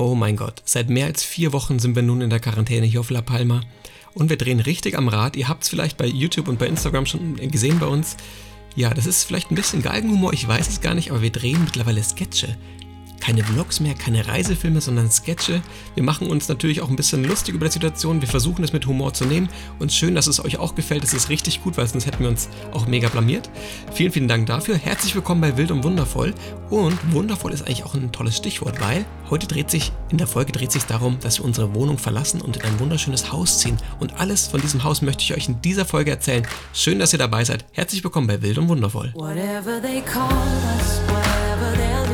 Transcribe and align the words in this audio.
Oh 0.00 0.14
mein 0.14 0.34
Gott, 0.34 0.62
seit 0.64 0.88
mehr 0.88 1.04
als 1.04 1.22
vier 1.22 1.52
Wochen 1.52 1.78
sind 1.78 1.94
wir 1.94 2.02
nun 2.02 2.22
in 2.22 2.30
der 2.30 2.40
Quarantäne 2.40 2.86
hier 2.86 3.00
auf 3.00 3.10
La 3.10 3.20
Palma 3.20 3.60
und 4.14 4.30
wir 4.30 4.38
drehen 4.38 4.58
richtig 4.58 4.96
am 4.96 5.08
Rad. 5.08 5.36
Ihr 5.36 5.46
habt 5.46 5.64
es 5.64 5.68
vielleicht 5.68 5.98
bei 5.98 6.06
YouTube 6.06 6.48
und 6.48 6.58
bei 6.58 6.68
Instagram 6.68 7.04
schon 7.04 7.36
gesehen 7.50 7.78
bei 7.78 7.86
uns. 7.86 8.16
Ja, 8.74 8.94
das 8.94 9.04
ist 9.04 9.24
vielleicht 9.24 9.50
ein 9.50 9.56
bisschen 9.56 9.82
Galgenhumor, 9.82 10.32
ich 10.32 10.48
weiß 10.48 10.68
es 10.68 10.80
gar 10.80 10.94
nicht, 10.94 11.10
aber 11.10 11.20
wir 11.20 11.28
drehen 11.28 11.62
mittlerweile 11.62 12.02
Sketche 12.02 12.56
keine 13.20 13.44
Vlogs 13.44 13.80
mehr, 13.80 13.94
keine 13.94 14.26
Reisefilme, 14.26 14.80
sondern 14.80 15.10
Sketche. 15.10 15.62
Wir 15.94 16.02
machen 16.02 16.28
uns 16.28 16.48
natürlich 16.48 16.80
auch 16.80 16.88
ein 16.88 16.96
bisschen 16.96 17.24
lustig 17.24 17.54
über 17.54 17.66
die 17.66 17.72
Situation. 17.72 18.20
Wir 18.20 18.28
versuchen 18.28 18.64
es 18.64 18.72
mit 18.72 18.86
Humor 18.86 19.12
zu 19.12 19.26
nehmen. 19.26 19.48
Und 19.78 19.92
schön, 19.92 20.14
dass 20.14 20.26
es 20.26 20.44
euch 20.44 20.58
auch 20.58 20.74
gefällt. 20.74 21.04
Es 21.04 21.12
ist 21.12 21.28
richtig 21.28 21.62
gut, 21.62 21.76
weil 21.76 21.86
sonst 21.86 22.06
hätten 22.06 22.20
wir 22.20 22.28
uns 22.28 22.48
auch 22.72 22.86
mega 22.86 23.08
blamiert. 23.08 23.50
Vielen, 23.92 24.10
vielen 24.10 24.28
Dank 24.28 24.46
dafür. 24.46 24.76
Herzlich 24.76 25.14
willkommen 25.14 25.40
bei 25.40 25.56
Wild 25.56 25.70
und 25.70 25.84
Wundervoll. 25.84 26.34
Und 26.70 26.98
wundervoll 27.12 27.52
ist 27.52 27.62
eigentlich 27.62 27.84
auch 27.84 27.94
ein 27.94 28.10
tolles 28.10 28.36
Stichwort, 28.36 28.80
weil 28.80 29.04
heute 29.28 29.46
dreht 29.46 29.70
sich, 29.70 29.92
in 30.10 30.18
der 30.18 30.26
Folge 30.26 30.52
dreht 30.52 30.72
sich 30.72 30.84
darum, 30.84 31.18
dass 31.20 31.38
wir 31.38 31.44
unsere 31.44 31.74
Wohnung 31.74 31.98
verlassen 31.98 32.40
und 32.40 32.56
in 32.56 32.62
ein 32.62 32.80
wunderschönes 32.80 33.30
Haus 33.30 33.58
ziehen. 33.60 33.76
Und 34.00 34.18
alles 34.18 34.48
von 34.48 34.60
diesem 34.60 34.82
Haus 34.82 35.02
möchte 35.02 35.22
ich 35.22 35.34
euch 35.34 35.48
in 35.48 35.60
dieser 35.62 35.84
Folge 35.84 36.10
erzählen. 36.10 36.46
Schön, 36.72 36.98
dass 36.98 37.12
ihr 37.12 37.18
dabei 37.18 37.44
seid. 37.44 37.64
Herzlich 37.72 38.02
willkommen 38.02 38.26
bei 38.26 38.40
Wild 38.42 38.58
und 38.58 38.68
Wundervoll. 38.68 39.12
Whatever 39.14 39.80
they 39.82 40.00
call 40.00 40.30
us, 40.78 41.00
whatever 41.08 42.09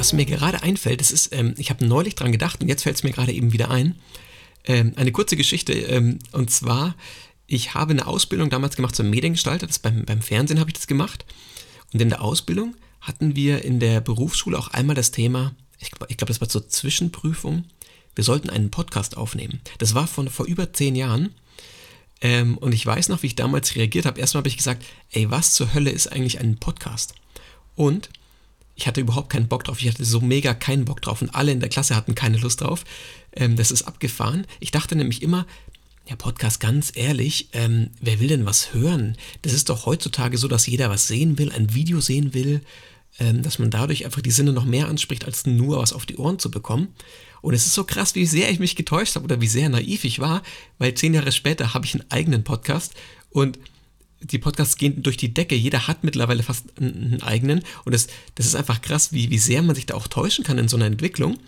was 0.00 0.14
mir 0.14 0.24
gerade 0.24 0.62
einfällt, 0.62 1.02
das 1.02 1.10
ist, 1.10 1.34
ähm, 1.34 1.54
ich 1.58 1.68
habe 1.68 1.84
neulich 1.84 2.14
dran 2.14 2.32
gedacht 2.32 2.62
und 2.62 2.68
jetzt 2.68 2.84
fällt 2.84 2.96
es 2.96 3.02
mir 3.02 3.12
gerade 3.12 3.32
eben 3.32 3.52
wieder 3.52 3.70
ein. 3.70 3.96
Ähm, 4.64 4.94
eine 4.96 5.12
kurze 5.12 5.36
Geschichte 5.36 5.74
ähm, 5.74 6.18
und 6.32 6.50
zwar, 6.50 6.96
ich 7.46 7.74
habe 7.74 7.90
eine 7.90 8.06
Ausbildung 8.06 8.48
damals 8.48 8.76
gemacht 8.76 8.96
zum 8.96 9.10
Mediengestalter, 9.10 9.66
das 9.66 9.78
beim, 9.78 10.06
beim 10.06 10.22
Fernsehen 10.22 10.58
habe 10.58 10.70
ich 10.70 10.74
das 10.74 10.86
gemacht. 10.86 11.26
Und 11.92 12.00
in 12.00 12.08
der 12.08 12.22
Ausbildung 12.22 12.76
hatten 13.02 13.36
wir 13.36 13.62
in 13.62 13.78
der 13.78 14.00
Berufsschule 14.00 14.58
auch 14.58 14.68
einmal 14.68 14.96
das 14.96 15.10
Thema, 15.10 15.54
ich, 15.78 15.90
ich 16.08 16.16
glaube, 16.16 16.32
das 16.32 16.40
war 16.40 16.48
zur 16.48 16.66
Zwischenprüfung, 16.66 17.66
wir 18.14 18.24
sollten 18.24 18.48
einen 18.48 18.70
Podcast 18.70 19.18
aufnehmen. 19.18 19.60
Das 19.78 19.94
war 19.94 20.06
von 20.06 20.30
vor 20.30 20.46
über 20.46 20.72
zehn 20.72 20.96
Jahren. 20.96 21.34
Ähm, 22.22 22.56
und 22.56 22.72
ich 22.72 22.86
weiß 22.86 23.10
noch, 23.10 23.22
wie 23.22 23.28
ich 23.28 23.36
damals 23.36 23.76
reagiert 23.76 24.06
habe. 24.06 24.18
Erstmal 24.18 24.40
habe 24.40 24.48
ich 24.48 24.56
gesagt, 24.56 24.82
ey, 25.10 25.30
was 25.30 25.52
zur 25.52 25.74
Hölle 25.74 25.90
ist 25.90 26.10
eigentlich 26.10 26.40
ein 26.40 26.56
Podcast? 26.56 27.14
Und 27.76 28.08
ich 28.80 28.86
hatte 28.86 29.02
überhaupt 29.02 29.28
keinen 29.28 29.46
Bock 29.46 29.64
drauf. 29.64 29.78
Ich 29.82 29.88
hatte 29.88 30.06
so 30.06 30.20
mega 30.20 30.54
keinen 30.54 30.86
Bock 30.86 31.02
drauf 31.02 31.20
und 31.20 31.34
alle 31.34 31.52
in 31.52 31.60
der 31.60 31.68
Klasse 31.68 31.94
hatten 31.94 32.14
keine 32.14 32.38
Lust 32.38 32.62
drauf. 32.62 32.84
Ähm, 33.36 33.56
das 33.56 33.70
ist 33.70 33.82
abgefahren. 33.82 34.46
Ich 34.58 34.70
dachte 34.70 34.96
nämlich 34.96 35.22
immer, 35.22 35.46
ja, 36.08 36.16
Podcast, 36.16 36.60
ganz 36.60 36.90
ehrlich, 36.94 37.50
ähm, 37.52 37.90
wer 38.00 38.20
will 38.20 38.28
denn 38.28 38.46
was 38.46 38.72
hören? 38.72 39.18
Das 39.42 39.52
ist 39.52 39.68
doch 39.68 39.84
heutzutage 39.84 40.38
so, 40.38 40.48
dass 40.48 40.66
jeder 40.66 40.88
was 40.88 41.08
sehen 41.08 41.36
will, 41.38 41.52
ein 41.52 41.74
Video 41.74 42.00
sehen 42.00 42.32
will, 42.32 42.62
ähm, 43.18 43.42
dass 43.42 43.58
man 43.58 43.70
dadurch 43.70 44.06
einfach 44.06 44.22
die 44.22 44.30
Sinne 44.30 44.54
noch 44.54 44.64
mehr 44.64 44.88
anspricht, 44.88 45.26
als 45.26 45.44
nur 45.44 45.76
was 45.76 45.92
auf 45.92 46.06
die 46.06 46.16
Ohren 46.16 46.38
zu 46.38 46.50
bekommen. 46.50 46.88
Und 47.42 47.52
es 47.52 47.66
ist 47.66 47.74
so 47.74 47.84
krass, 47.84 48.14
wie 48.14 48.24
sehr 48.24 48.50
ich 48.50 48.60
mich 48.60 48.76
getäuscht 48.76 49.14
habe 49.14 49.26
oder 49.26 49.42
wie 49.42 49.46
sehr 49.46 49.68
naiv 49.68 50.04
ich 50.04 50.20
war, 50.20 50.42
weil 50.78 50.94
zehn 50.94 51.12
Jahre 51.12 51.32
später 51.32 51.74
habe 51.74 51.84
ich 51.84 51.94
einen 51.94 52.10
eigenen 52.10 52.44
Podcast 52.44 52.94
und 53.28 53.58
die 54.22 54.38
Podcasts 54.38 54.76
gehen 54.76 55.02
durch 55.02 55.16
die 55.16 55.32
Decke. 55.32 55.54
Jeder 55.54 55.86
hat 55.86 56.04
mittlerweile 56.04 56.42
fast 56.42 56.66
einen 56.78 57.22
eigenen. 57.22 57.62
Und 57.84 57.94
das, 57.94 58.08
das 58.34 58.46
ist 58.46 58.54
einfach 58.54 58.82
krass, 58.82 59.12
wie, 59.12 59.30
wie 59.30 59.38
sehr 59.38 59.62
man 59.62 59.74
sich 59.74 59.86
da 59.86 59.94
auch 59.94 60.08
täuschen 60.08 60.44
kann 60.44 60.58
in 60.58 60.68
so 60.68 60.76
einer 60.76 60.86
Entwicklung. 60.86 61.38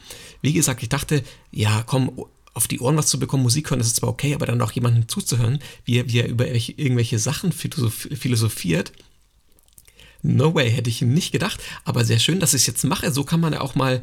Wie 0.40 0.52
gesagt, 0.52 0.82
ich 0.82 0.88
dachte, 0.88 1.22
ja, 1.50 1.82
komm, 1.86 2.12
auf 2.54 2.68
die 2.68 2.80
Ohren 2.80 2.96
was 2.96 3.06
zu 3.06 3.18
bekommen, 3.18 3.42
Musik 3.42 3.70
hören, 3.70 3.78
das 3.78 3.88
ist 3.88 3.96
zwar 3.96 4.10
okay, 4.10 4.34
aber 4.34 4.46
dann 4.46 4.60
auch 4.60 4.72
jemandem 4.72 5.08
zuzuhören, 5.08 5.58
wie 5.84 6.06
wie 6.12 6.18
er 6.18 6.28
über 6.28 6.46
irgendwelche 6.46 7.18
Sachen 7.18 7.52
philosophiert. 7.52 8.92
No 10.22 10.54
way, 10.54 10.70
hätte 10.70 10.90
ich 10.90 11.02
nicht 11.02 11.32
gedacht. 11.32 11.60
Aber 11.84 12.04
sehr 12.04 12.18
schön, 12.18 12.40
dass 12.40 12.54
ich 12.54 12.62
es 12.62 12.66
jetzt 12.66 12.84
mache. 12.84 13.10
So 13.10 13.24
kann 13.24 13.40
man 13.40 13.54
ja 13.54 13.60
auch 13.60 13.74
mal 13.74 14.02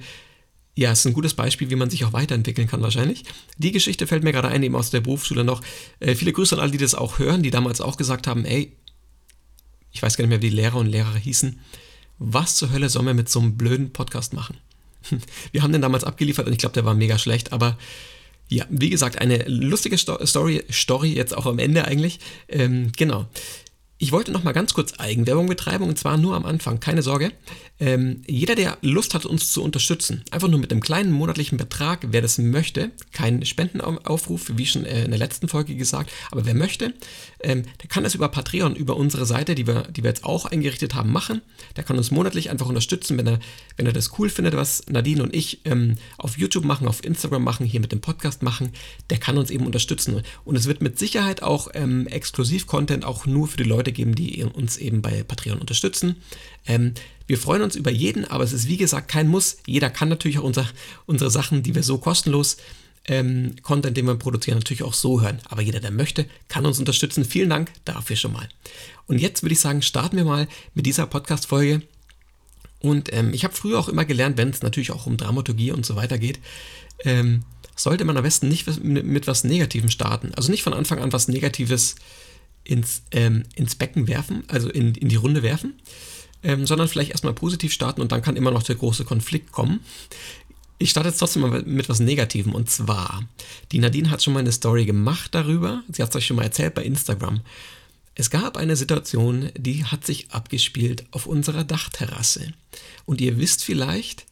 ja, 0.75 0.91
ist 0.91 1.05
ein 1.05 1.13
gutes 1.13 1.33
Beispiel, 1.33 1.69
wie 1.69 1.75
man 1.75 1.89
sich 1.89 2.05
auch 2.05 2.13
weiterentwickeln 2.13 2.67
kann 2.67 2.81
wahrscheinlich. 2.81 3.25
Die 3.57 3.71
Geschichte 3.71 4.07
fällt 4.07 4.23
mir 4.23 4.31
gerade 4.31 4.47
ein, 4.47 4.63
eben 4.63 4.75
aus 4.75 4.91
der 4.91 5.01
Berufsschule 5.01 5.43
noch. 5.43 5.61
Äh, 5.99 6.15
viele 6.15 6.31
Grüße 6.31 6.55
an 6.55 6.61
alle, 6.61 6.71
die 6.71 6.77
das 6.77 6.95
auch 6.95 7.19
hören, 7.19 7.43
die 7.43 7.51
damals 7.51 7.81
auch 7.81 7.97
gesagt 7.97 8.27
haben, 8.27 8.45
ey, 8.45 8.71
ich 9.91 10.01
weiß 10.01 10.15
gar 10.15 10.23
nicht 10.23 10.29
mehr, 10.29 10.41
wie 10.41 10.49
die 10.49 10.55
Lehrer 10.55 10.77
und 10.77 10.87
Lehrer 10.87 11.15
hießen, 11.15 11.59
was 12.19 12.55
zur 12.55 12.71
Hölle 12.71 12.89
sollen 12.89 13.07
wir 13.07 13.13
mit 13.13 13.29
so 13.29 13.39
einem 13.39 13.57
blöden 13.57 13.91
Podcast 13.91 14.33
machen? 14.33 14.57
Wir 15.51 15.63
haben 15.63 15.71
den 15.71 15.81
damals 15.81 16.03
abgeliefert 16.03 16.45
und 16.45 16.51
ich 16.51 16.59
glaube, 16.59 16.73
der 16.73 16.83
war 16.83 16.93
mega 16.93 17.17
schlecht, 17.17 17.53
aber 17.53 17.77
ja, 18.49 18.65
wie 18.69 18.89
gesagt, 18.89 19.19
eine 19.19 19.45
lustige 19.47 19.97
Story, 19.97 20.63
Story 20.71 21.13
jetzt 21.13 21.37
auch 21.37 21.45
am 21.45 21.59
Ende 21.59 21.85
eigentlich. 21.85 22.19
Ähm, 22.47 22.91
genau. 22.97 23.27
Ich 24.01 24.13
wollte 24.13 24.31
noch 24.31 24.45
mal 24.45 24.53
ganz 24.53 24.73
kurz 24.73 24.93
Eigenwerbung 24.97 25.47
betreiben 25.47 25.83
und 25.83 25.99
zwar 25.99 26.17
nur 26.17 26.33
am 26.33 26.45
Anfang, 26.45 26.79
keine 26.79 27.01
Sorge. 27.01 27.33
Ähm, 27.81 28.21
jeder, 28.27 28.55
der 28.55 28.77
Lust 28.81 29.13
hat, 29.13 29.25
uns 29.25 29.51
zu 29.51 29.61
unterstützen, 29.61 30.23
einfach 30.31 30.47
nur 30.47 30.59
mit 30.59 30.71
einem 30.71 30.79
kleinen 30.79 31.11
monatlichen 31.11 31.57
Betrag, 31.57 32.07
wer 32.09 32.21
das 32.21 32.37
möchte, 32.37 32.91
kein 33.11 33.45
Spendenaufruf, 33.45 34.53
wie 34.55 34.65
schon 34.65 34.85
äh, 34.85 35.03
in 35.03 35.11
der 35.11 35.19
letzten 35.19 35.49
Folge 35.49 35.75
gesagt, 35.75 36.11
aber 36.31 36.45
wer 36.45 36.55
möchte, 36.55 36.93
ähm, 37.41 37.63
der 37.81 37.89
kann 37.89 38.03
das 38.03 38.15
über 38.15 38.29
Patreon, 38.29 38.75
über 38.75 38.95
unsere 38.95 39.25
Seite, 39.25 39.53
die 39.53 39.67
wir, 39.67 39.83
die 39.83 40.01
wir 40.01 40.09
jetzt 40.09 40.23
auch 40.23 40.45
eingerichtet 40.45 40.95
haben, 40.95 41.11
machen. 41.11 41.41
Der 41.75 41.83
kann 41.83 41.97
uns 41.97 42.09
monatlich 42.09 42.49
einfach 42.49 42.67
unterstützen, 42.67 43.17
wenn 43.17 43.27
er, 43.27 43.39
wenn 43.75 43.85
er 43.85 43.93
das 43.93 44.17
cool 44.17 44.29
findet, 44.29 44.55
was 44.55 44.83
Nadine 44.87 45.23
und 45.23 45.35
ich 45.35 45.59
ähm, 45.65 45.95
auf 46.17 46.37
YouTube 46.37 46.63
machen, 46.63 46.87
auf 46.87 47.03
Instagram 47.03 47.43
machen, 47.43 47.65
hier 47.65 47.81
mit 47.81 47.91
dem 47.91 47.99
Podcast 47.99 48.43
machen, 48.43 48.71
der 49.09 49.17
kann 49.17 49.37
uns 49.37 49.51
eben 49.51 49.65
unterstützen. 49.65 50.21
Und 50.45 50.55
es 50.55 50.67
wird 50.67 50.81
mit 50.81 50.97
Sicherheit 50.97 51.43
auch 51.43 51.69
ähm, 51.73 52.07
Exklusiv-Content 52.07 53.03
auch 53.03 53.25
nur 53.25 53.49
für 53.49 53.57
die 53.57 53.63
Leute 53.63 53.88
Leute 53.89 53.91
geben, 53.91 54.15
die 54.15 54.43
uns 54.43 54.77
eben 54.77 55.01
bei 55.01 55.23
Patreon 55.23 55.59
unterstützen. 55.59 56.15
Ähm, 56.65 56.93
wir 57.27 57.37
freuen 57.37 57.61
uns 57.61 57.75
über 57.75 57.91
jeden, 57.91 58.25
aber 58.25 58.43
es 58.43 58.53
ist 58.53 58.67
wie 58.67 58.77
gesagt 58.77 59.07
kein 59.07 59.27
Muss. 59.27 59.57
Jeder 59.65 59.89
kann 59.89 60.09
natürlich 60.09 60.39
auch 60.39 60.43
unser, 60.43 60.67
unsere 61.05 61.31
Sachen, 61.31 61.63
die 61.63 61.75
wir 61.75 61.83
so 61.83 61.97
kostenlos 61.97 62.57
ähm, 63.07 63.55
Content, 63.63 63.97
den 63.97 64.05
wir 64.05 64.15
produzieren, 64.15 64.59
natürlich 64.59 64.83
auch 64.83 64.93
so 64.93 65.21
hören. 65.21 65.39
Aber 65.49 65.61
jeder, 65.61 65.79
der 65.79 65.91
möchte, 65.91 66.25
kann 66.47 66.65
uns 66.65 66.79
unterstützen. 66.79 67.25
Vielen 67.25 67.49
Dank 67.49 67.71
dafür 67.85 68.15
schon 68.15 68.33
mal. 68.33 68.47
Und 69.07 69.19
jetzt 69.19 69.41
würde 69.41 69.53
ich 69.53 69.59
sagen, 69.59 69.81
starten 69.81 70.17
wir 70.17 70.25
mal 70.25 70.47
mit 70.75 70.85
dieser 70.85 71.07
Podcast-Folge. 71.07 71.81
Und 72.81 73.11
ähm, 73.11 73.33
ich 73.33 73.43
habe 73.43 73.53
früher 73.53 73.79
auch 73.79 73.89
immer 73.89 74.05
gelernt, 74.05 74.37
wenn 74.37 74.49
es 74.49 74.61
natürlich 74.61 74.91
auch 74.91 75.05
um 75.05 75.17
Dramaturgie 75.17 75.71
und 75.71 75.85
so 75.85 75.95
weiter 75.95 76.17
geht, 76.17 76.39
ähm, 77.03 77.43
sollte 77.75 78.05
man 78.05 78.17
am 78.17 78.23
besten 78.23 78.47
nicht 78.47 78.67
mit, 78.83 79.27
was 79.27 79.43
Negativem 79.43 79.89
starten. 79.89 80.31
Also 80.35 80.51
nicht 80.51 80.63
von 80.63 80.73
Anfang 80.73 80.99
an 80.99 81.11
was 81.13 81.27
Negatives 81.27 81.95
ins, 82.69 83.01
ähm, 83.11 83.43
ins 83.55 83.75
Becken 83.75 84.07
werfen, 84.07 84.43
also 84.47 84.69
in, 84.69 84.93
in 84.93 85.09
die 85.09 85.15
Runde 85.15 85.41
werfen, 85.41 85.73
ähm, 86.43 86.67
sondern 86.67 86.87
vielleicht 86.87 87.11
erstmal 87.11 87.33
positiv 87.33 87.73
starten 87.73 88.01
und 88.01 88.11
dann 88.11 88.21
kann 88.21 88.35
immer 88.35 88.51
noch 88.51 88.63
der 88.63 88.75
große 88.75 89.05
Konflikt 89.05 89.51
kommen. 89.51 89.79
Ich 90.77 90.91
starte 90.91 91.09
jetzt 91.09 91.17
trotzdem 91.17 91.41
mal 91.41 91.63
mit 91.63 91.89
was 91.89 91.99
Negativem 91.99 92.53
und 92.53 92.69
zwar, 92.69 93.23
die 93.71 93.79
Nadine 93.79 94.11
hat 94.11 94.23
schon 94.23 94.33
mal 94.33 94.39
eine 94.39 94.51
Story 94.51 94.85
gemacht 94.85 95.33
darüber, 95.33 95.83
sie 95.91 96.01
hat 96.01 96.09
es 96.09 96.15
euch 96.15 96.27
schon 96.27 96.37
mal 96.37 96.43
erzählt 96.43 96.75
bei 96.75 96.83
Instagram. 96.83 97.41
Es 98.15 98.29
gab 98.29 98.55
eine 98.55 98.75
Situation, 98.75 99.49
die 99.57 99.85
hat 99.85 100.05
sich 100.05 100.29
abgespielt 100.31 101.05
auf 101.11 101.25
unserer 101.25 101.63
Dachterrasse. 101.63 102.53
Und 103.05 103.21
ihr 103.21 103.37
wisst 103.37 103.63
vielleicht, 103.63 104.25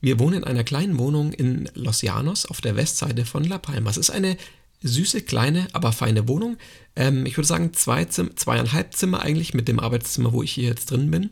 wir 0.00 0.18
wohnen 0.18 0.38
in 0.38 0.44
einer 0.44 0.64
kleinen 0.64 0.98
Wohnung 0.98 1.32
in 1.32 1.68
Los 1.74 2.02
Llanos 2.02 2.46
auf 2.46 2.60
der 2.60 2.76
Westseite 2.76 3.24
von 3.24 3.44
La 3.44 3.58
Palma. 3.58 3.90
Es 3.90 3.96
ist 3.96 4.10
eine 4.10 4.36
süße, 4.82 5.22
kleine, 5.22 5.68
aber 5.72 5.92
feine 5.92 6.28
Wohnung. 6.28 6.56
Ähm, 6.96 7.26
ich 7.26 7.36
würde 7.36 7.46
sagen 7.46 7.72
zwei 7.74 8.04
Zimmer, 8.06 8.34
zweieinhalb 8.36 8.94
Zimmer 8.94 9.22
eigentlich 9.22 9.54
mit 9.54 9.68
dem 9.68 9.80
Arbeitszimmer, 9.80 10.32
wo 10.32 10.42
ich 10.42 10.52
hier 10.52 10.68
jetzt 10.68 10.90
drin 10.90 11.10
bin. 11.10 11.30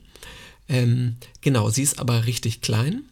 Ähm, 0.69 1.17
genau, 1.41 1.71
sie 1.71 1.83
ist 1.83 1.99
aber 1.99 2.27
richtig 2.27 2.61
klein. 2.61 3.05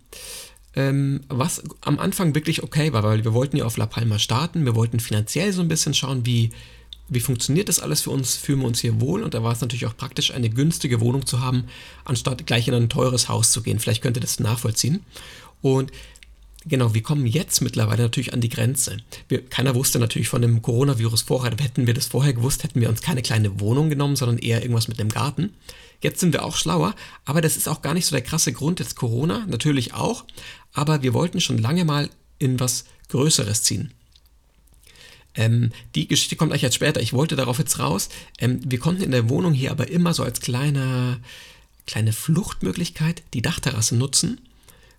Ähm, 0.75 1.23
was 1.29 1.63
am 1.81 1.99
Anfang 1.99 2.35
wirklich 2.35 2.63
okay 2.63 2.93
war, 2.93 3.03
weil 3.03 3.25
wir 3.25 3.33
wollten 3.33 3.57
ja 3.57 3.65
auf 3.65 3.79
La 3.79 3.87
Palma 3.87 4.19
starten, 4.19 4.67
wir 4.67 4.75
wollten 4.75 5.01
finanziell 5.01 5.53
so 5.53 5.63
ein 5.63 5.69
bisschen 5.69 5.95
schauen, 5.95 6.27
wie, 6.27 6.51
wie 7.09 7.21
funktioniert 7.21 7.71
das 7.71 7.81
alles 7.81 8.03
für 8.03 8.11
uns, 8.11 8.37
fühlen 8.37 8.59
wir 8.61 8.67
uns 8.67 8.81
hier 8.81 9.01
wohl 9.01 9.23
und 9.23 9.33
da 9.33 9.43
war 9.43 9.53
es 9.53 9.63
natürlich 9.63 9.87
auch 9.87 9.97
praktisch, 9.97 10.33
eine 10.33 10.51
günstige 10.51 11.01
Wohnung 11.01 11.25
zu 11.25 11.41
haben, 11.41 11.65
anstatt 12.05 12.47
gleich 12.47 12.69
in 12.69 12.75
ein 12.75 12.91
teures 12.91 13.31
Haus 13.31 13.53
zu 13.53 13.63
gehen. 13.63 13.79
Vielleicht 13.79 14.03
könnt 14.03 14.19
ihr 14.19 14.21
das 14.21 14.39
nachvollziehen. 14.39 15.03
Und 15.63 15.93
genau, 16.67 16.95
wir 16.95 17.03
kommen 17.03 17.27
jetzt 17.27 17.61
mittlerweile 17.61 18.03
natürlich 18.03 18.35
an 18.35 18.41
die 18.41 18.49
Grenze. 18.49 18.99
Wir, 19.29 19.45
keiner 19.45 19.75
wusste 19.75 19.99
natürlich 19.99 20.29
von 20.29 20.43
dem 20.43 20.63
Coronavirus 20.63 21.23
vorher. 21.23 21.53
Hätten 21.59 21.87
wir 21.87 21.95
das 21.95 22.07
vorher 22.07 22.33
gewusst, 22.33 22.65
hätten 22.65 22.81
wir 22.81 22.89
uns 22.89 23.03
keine 23.03 23.23
kleine 23.23 23.61
Wohnung 23.61 23.89
genommen, 23.89 24.17
sondern 24.17 24.39
eher 24.39 24.63
irgendwas 24.63 24.89
mit 24.89 24.99
dem 24.99 25.09
Garten. 25.09 25.55
Jetzt 26.03 26.21
sind 26.21 26.33
wir 26.33 26.45
auch 26.45 26.57
schlauer, 26.57 26.95
aber 27.25 27.41
das 27.41 27.57
ist 27.57 27.69
auch 27.69 27.83
gar 27.83 27.95
nicht 27.95 28.07
so 28.07 28.15
der 28.15 28.25
krasse 28.25 28.53
Grund. 28.53 28.81
Jetzt 28.81 28.97
Corona, 28.97 29.47
natürlich 29.49 29.95
auch, 29.95 30.25
aber 30.73 31.03
wir 31.03 31.15
wollten 31.15 31.41
schon 31.41 31.59
lange 31.59 31.85
mal 31.85 32.11
in 32.39 32.61
was 32.61 32.85
Größeres 33.09 33.63
ziehen. 33.63 33.93
Ähm, 35.35 35.71
die 35.95 36.09
Geschichte 36.09 36.37
kommt 36.37 36.53
eigentlich 36.53 36.63
jetzt 36.63 36.75
später. 36.75 37.01
Ich 37.01 37.13
wollte 37.13 37.37
darauf 37.37 37.59
jetzt 37.59 37.79
raus. 37.79 38.09
Ähm, 38.39 38.61
wir 38.65 38.79
konnten 38.79 39.03
in 39.03 39.11
der 39.11 39.29
Wohnung 39.29 39.53
hier 39.53 39.71
aber 39.71 39.89
immer 39.89 40.15
so 40.15 40.23
als 40.23 40.41
kleiner, 40.41 41.19
kleine 41.87 42.13
Fluchtmöglichkeit 42.13 43.23
die 43.35 43.43
Dachterrasse 43.43 43.97
nutzen, 43.97 44.41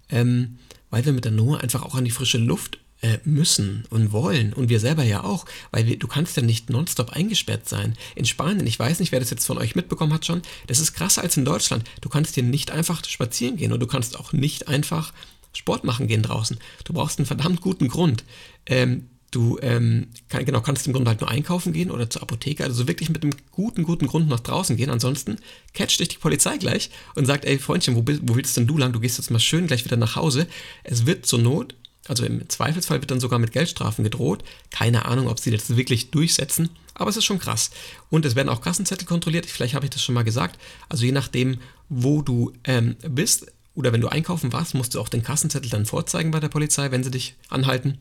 ähm, 0.10 0.58
weil 0.90 1.06
wir 1.06 1.14
mit 1.14 1.26
der 1.26 1.32
Noah 1.32 1.62
einfach 1.62 1.84
auch 1.84 1.96
an 1.96 2.06
die 2.06 2.12
frische 2.12 2.38
Luft 2.38 2.80
äh, 3.02 3.20
müssen 3.24 3.86
und 3.90 4.12
wollen 4.12 4.54
und 4.54 4.70
wir 4.70 4.80
selber 4.80 5.04
ja 5.04 5.24
auch, 5.24 5.46
weil 5.72 5.86
wir, 5.86 6.00
du 6.00 6.08
kannst 6.08 6.36
ja 6.36 6.44
nicht 6.44 6.70
nonstop 6.70 7.12
eingesperrt 7.12 7.70
sein. 7.70 7.96
In 8.16 8.26
Spanien, 8.26 8.66
ich 8.66 8.80
weiß 8.80 9.00
nicht, 9.00 9.12
wer 9.12 9.20
das 9.20 9.30
jetzt 9.30 9.46
von 9.46 9.58
euch 9.58 9.76
mitbekommen 9.76 10.14
hat 10.14 10.26
schon, 10.26 10.42
das 10.68 10.80
ist 10.80 10.94
krasser 10.94 11.22
als 11.22 11.38
in 11.38 11.46
Deutschland. 11.46 11.84
Du 12.02 12.10
kannst 12.10 12.36
hier 12.36 12.44
nicht 12.44 12.72
einfach 12.72 13.04
spazieren 13.06 13.58
gehen 13.58 13.72
und 13.72 13.80
du 13.80 13.88
kannst 13.88 14.20
auch 14.20 14.34
nicht 14.34 14.68
einfach 14.68 15.14
Sport 15.54 15.84
machen 15.84 16.08
gehen 16.08 16.24
draußen. 16.24 16.58
Du 16.86 16.94
brauchst 16.94 17.20
einen 17.20 17.26
verdammt 17.26 17.62
guten 17.62 17.88
Grund. 17.88 18.24
Ähm, 18.66 19.10
du 19.32 19.60
ähm, 19.62 20.08
kann, 20.30 20.46
genau, 20.46 20.62
kannst 20.62 20.88
im 20.88 20.94
Grunde 20.94 21.10
halt 21.10 21.22
nur 21.22 21.30
einkaufen 21.30 21.74
gehen 21.74 21.92
oder 21.92 22.10
zur 22.10 22.22
Apotheke, 22.22 22.64
also 22.64 22.88
wirklich 22.88 23.10
mit 23.10 23.24
einem 23.24 23.34
guten, 23.52 23.84
guten 23.84 24.08
Grund 24.08 24.30
nach 24.30 24.40
draußen 24.40 24.78
gehen. 24.78 24.90
Ansonsten 24.90 25.38
catcht 25.74 26.00
dich 26.00 26.10
die 26.10 26.18
Polizei 26.18 26.58
gleich 26.58 26.90
und 27.16 27.26
sagt, 27.26 27.46
ey 27.46 27.60
Freundchen, 27.60 27.96
wo, 27.96 28.04
wo 28.06 28.36
willst 28.36 28.56
denn 28.56 28.68
du 28.68 28.78
lang? 28.78 28.94
Du 28.94 29.00
gehst 29.00 29.18
jetzt 29.18 29.32
mal 29.32 29.40
schön 29.40 29.68
gleich 29.68 29.84
wieder 29.84 29.98
nach 29.98 30.16
Hause. 30.16 30.48
Es 30.84 31.06
wird 31.06 31.26
zur 31.26 31.40
Not, 31.40 31.76
also 32.08 32.24
im 32.24 32.48
Zweifelsfall 32.48 33.02
wird 33.02 33.12
dann 33.12 33.20
sogar 33.20 33.40
mit 33.40 33.52
Geldstrafen 33.52 34.04
gedroht. 34.04 34.44
Keine 34.72 35.06
Ahnung, 35.06 35.28
ob 35.28 35.40
sie 35.40 35.52
das 35.52 35.76
wirklich 35.76 36.10
durchsetzen, 36.10 36.70
aber 36.94 37.10
es 37.10 37.18
ist 37.18 37.26
schon 37.26 37.40
krass. 37.40 37.72
Und 38.10 38.26
es 38.26 38.36
werden 38.36 38.50
auch 38.50 38.62
Kassenzettel 38.62 39.06
kontrolliert, 39.06 39.46
vielleicht 39.46 39.76
habe 39.76 39.86
ich 39.86 39.92
das 39.92 40.02
schon 40.02 40.16
mal 40.16 40.24
gesagt. 40.24 40.58
Also 40.88 41.06
je 41.06 41.12
nachdem, 41.12 41.60
wo 41.90 42.22
du 42.22 42.54
ähm, 42.64 42.96
bist, 43.10 43.48
oder 43.76 43.94
wenn 43.94 44.02
du 44.02 44.08
einkaufen 44.08 44.54
warst, 44.54 44.74
musst 44.74 44.96
du 44.96 45.02
auch 45.02 45.10
den 45.10 45.22
Kassenzettel 45.22 45.70
dann 45.70 45.86
vorzeigen 45.86 46.32
bei 46.32 46.40
der 46.40 46.50
Polizei, 46.50 46.90
wenn 46.90 47.04
sie 47.04 47.12
dich 47.12 47.36
anhalten 47.50 48.00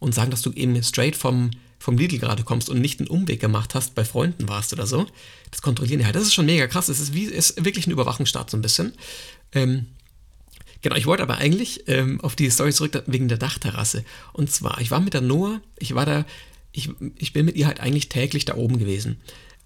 und 0.00 0.14
sagen, 0.14 0.32
dass 0.32 0.42
du 0.42 0.50
eben 0.52 0.82
straight 0.82 1.14
vom, 1.14 1.52
vom 1.78 1.96
Lidl 1.96 2.18
gerade 2.18 2.42
kommst 2.42 2.68
und 2.68 2.80
nicht 2.80 2.98
einen 2.98 3.08
Umweg 3.08 3.38
gemacht 3.38 3.74
hast, 3.74 3.94
bei 3.94 4.04
Freunden 4.04 4.48
warst 4.48 4.72
oder 4.72 4.86
so. 4.86 5.06
Das 5.52 5.62
kontrollieren 5.62 6.00
die 6.00 6.04
halt. 6.04 6.16
Das 6.16 6.24
ist 6.24 6.34
schon 6.34 6.46
mega 6.46 6.66
krass. 6.66 6.88
Es 6.88 6.98
ist, 6.98 7.14
ist 7.14 7.64
wirklich 7.64 7.86
ein 7.86 7.92
Überwachungsstaat 7.92 8.50
so 8.50 8.56
ein 8.56 8.62
bisschen. 8.62 8.94
Ähm, 9.52 9.86
genau, 10.82 10.96
ich 10.96 11.06
wollte 11.06 11.22
aber 11.22 11.36
eigentlich 11.36 11.84
ähm, 11.86 12.20
auf 12.22 12.34
die 12.34 12.50
Story 12.50 12.72
zurück 12.72 13.02
wegen 13.06 13.28
der 13.28 13.38
Dachterrasse. 13.38 14.04
Und 14.32 14.50
zwar, 14.50 14.80
ich 14.80 14.90
war 14.90 15.00
mit 15.00 15.14
der 15.14 15.20
Noah, 15.20 15.60
ich 15.78 15.94
war 15.94 16.06
da, 16.06 16.24
ich, 16.72 16.90
ich 17.16 17.32
bin 17.32 17.46
mit 17.46 17.56
ihr 17.56 17.66
halt 17.66 17.80
eigentlich 17.80 18.08
täglich 18.08 18.44
da 18.44 18.56
oben 18.56 18.78
gewesen. 18.78 19.20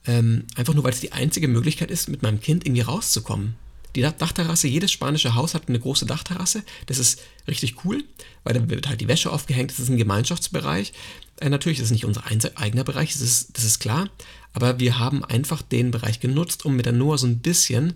Ähm, 0.07 0.45
einfach 0.57 0.75
nur, 0.75 0.85
weil 0.85 0.93
es 0.93 1.01
die 1.01 1.13
einzige 1.13 1.49
Möglichkeit 1.49 1.91
ist, 1.91 2.09
mit 2.09 2.23
meinem 2.23 2.41
Kind 2.41 2.67
irgendwie 2.67 2.83
rauszukommen. 2.83 3.57
Die 3.95 4.03
Dachterrasse, 4.03 4.67
jedes 4.67 4.91
spanische 4.91 5.35
Haus 5.35 5.55
hat 5.55 5.69
eine 5.69 5.79
große 5.79 6.07
Dachterrasse. 6.07 6.65
Das 6.87 6.99
ist 6.99 7.21
richtig 7.47 7.85
cool, 7.85 8.03
weil 8.43 8.55
da 8.55 8.69
wird 8.69 8.89
halt 8.89 9.01
die 9.01 9.09
Wäsche 9.09 9.31
aufgehängt. 9.31 9.71
Das 9.71 9.79
ist 9.79 9.89
ein 9.89 9.97
Gemeinschaftsbereich. 9.97 10.93
Äh, 11.41 11.51
natürlich 11.51 11.79
ist 11.79 11.87
es 11.87 11.91
nicht 11.91 12.05
unser 12.05 12.25
eigener 12.57 12.85
Bereich, 12.85 13.13
das 13.13 13.23
ist, 13.23 13.57
das 13.57 13.65
ist 13.65 13.79
klar. 13.79 14.09
Aber 14.53 14.79
wir 14.79 14.99
haben 14.99 15.25
einfach 15.25 15.63
den 15.63 15.91
Bereich 15.91 16.21
genutzt, 16.21 16.65
um 16.65 16.77
mit 16.77 16.87
der 16.87 16.93
Noah 16.93 17.19
so 17.19 17.27
ein 17.27 17.39
bisschen 17.39 17.95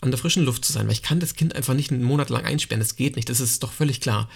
an 0.00 0.10
der 0.10 0.18
frischen 0.18 0.44
Luft 0.44 0.64
zu 0.64 0.72
sein, 0.72 0.86
weil 0.86 0.94
ich 0.94 1.02
kann 1.02 1.20
das 1.20 1.34
Kind 1.34 1.54
einfach 1.54 1.74
nicht 1.74 1.90
einen 1.90 2.02
Monat 2.02 2.30
lang 2.30 2.44
einsperren, 2.44 2.80
das 2.80 2.96
geht 2.96 3.16
nicht, 3.16 3.28
das 3.28 3.40
ist 3.40 3.62
doch 3.62 3.72
völlig 3.72 4.00
klar. 4.00 4.28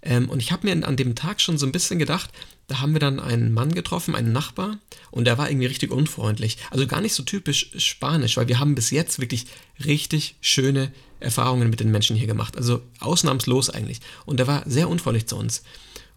Ähm, 0.00 0.30
und 0.30 0.40
ich 0.40 0.52
habe 0.52 0.66
mir 0.66 0.86
an 0.86 0.96
dem 0.96 1.16
Tag 1.16 1.40
schon 1.40 1.58
so 1.58 1.66
ein 1.66 1.72
bisschen 1.72 1.98
gedacht, 1.98 2.30
da 2.68 2.80
haben 2.80 2.92
wir 2.92 3.00
dann 3.00 3.18
einen 3.18 3.52
Mann 3.52 3.74
getroffen, 3.74 4.14
einen 4.14 4.32
Nachbar, 4.32 4.78
und 5.10 5.24
der 5.24 5.38
war 5.38 5.50
irgendwie 5.50 5.66
richtig 5.66 5.90
unfreundlich. 5.90 6.58
Also 6.70 6.86
gar 6.86 7.00
nicht 7.00 7.14
so 7.14 7.22
typisch 7.22 7.70
spanisch, 7.78 8.36
weil 8.36 8.48
wir 8.48 8.60
haben 8.60 8.74
bis 8.74 8.90
jetzt 8.90 9.18
wirklich 9.18 9.46
richtig 9.84 10.36
schöne 10.40 10.92
Erfahrungen 11.18 11.70
mit 11.70 11.80
den 11.80 11.90
Menschen 11.90 12.14
hier 12.14 12.26
gemacht. 12.26 12.56
Also 12.56 12.82
ausnahmslos 13.00 13.70
eigentlich. 13.70 14.00
Und 14.26 14.38
der 14.38 14.46
war 14.46 14.62
sehr 14.66 14.88
unfreundlich 14.88 15.26
zu 15.26 15.36
uns. 15.36 15.62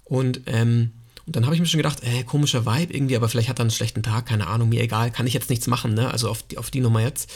Und, 0.03 0.41
ähm, 0.45 0.91
und 1.25 1.35
dann 1.35 1.45
habe 1.45 1.55
ich 1.55 1.61
mir 1.61 1.67
schon 1.67 1.77
gedacht, 1.77 2.03
äh, 2.03 2.23
komischer 2.23 2.65
Vibe 2.65 2.93
irgendwie, 2.93 3.15
aber 3.15 3.29
vielleicht 3.29 3.47
hat 3.49 3.59
er 3.59 3.63
einen 3.63 3.71
schlechten 3.71 4.03
Tag, 4.03 4.25
keine 4.25 4.47
Ahnung, 4.47 4.69
mir 4.69 4.81
egal, 4.81 5.11
kann 5.11 5.27
ich 5.27 5.33
jetzt 5.33 5.49
nichts 5.49 5.67
machen, 5.67 5.93
ne? 5.93 6.11
Also 6.11 6.29
auf 6.29 6.43
die, 6.43 6.57
auf 6.57 6.69
die 6.69 6.81
Nummer 6.81 7.01
jetzt. 7.01 7.31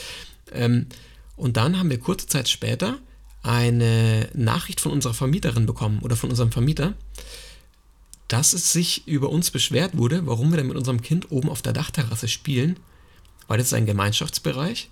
Ähm, 0.52 0.86
und 1.36 1.56
dann 1.56 1.78
haben 1.78 1.90
wir 1.90 1.98
kurze 1.98 2.26
Zeit 2.26 2.48
später 2.48 2.98
eine 3.42 4.28
Nachricht 4.34 4.80
von 4.80 4.92
unserer 4.92 5.14
Vermieterin 5.14 5.66
bekommen 5.66 6.00
oder 6.00 6.16
von 6.16 6.30
unserem 6.30 6.50
Vermieter, 6.50 6.94
dass 8.28 8.54
es 8.54 8.72
sich 8.72 9.06
über 9.06 9.30
uns 9.30 9.50
beschwert 9.50 9.96
wurde, 9.96 10.26
warum 10.26 10.50
wir 10.50 10.56
denn 10.56 10.66
mit 10.66 10.76
unserem 10.76 11.00
Kind 11.00 11.30
oben 11.30 11.48
auf 11.48 11.62
der 11.62 11.72
Dachterrasse 11.72 12.26
spielen, 12.26 12.78
weil 13.46 13.58
das 13.58 13.68
ist 13.68 13.74
ein 13.74 13.86
Gemeinschaftsbereich. 13.86 14.90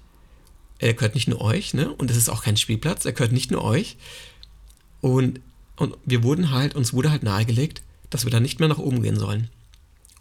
Er 0.79 0.95
gehört 0.95 1.15
nicht 1.15 1.29
nur 1.29 1.41
euch, 1.41 1.75
ne? 1.75 1.93
Und 1.93 2.11
es 2.11 2.17
ist 2.17 2.29
auch 2.29 2.45
kein 2.45 2.57
Spielplatz, 2.57 3.05
er 3.05 3.13
gehört 3.13 3.33
nicht 3.33 3.51
nur 3.51 3.65
euch. 3.65 3.97
Und, 5.01 5.41
und 5.77 5.97
wir 6.05 6.23
wurden 6.23 6.51
halt, 6.51 6.77
uns 6.77 6.93
wurde 6.93 7.11
halt 7.11 7.23
nahegelegt, 7.23 7.83
dass 8.11 8.25
wir 8.25 8.31
da 8.31 8.39
nicht 8.39 8.61
mehr 8.61 8.69
nach 8.69 8.79
oben 8.79 9.03
gehen 9.03 9.19
sollen. 9.19 9.49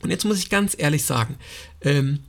Und 0.01 0.09
jetzt 0.09 0.25
muss 0.25 0.39
ich 0.39 0.49
ganz 0.49 0.75
ehrlich 0.77 1.05
sagen, 1.05 1.37
ähm, 1.81 2.19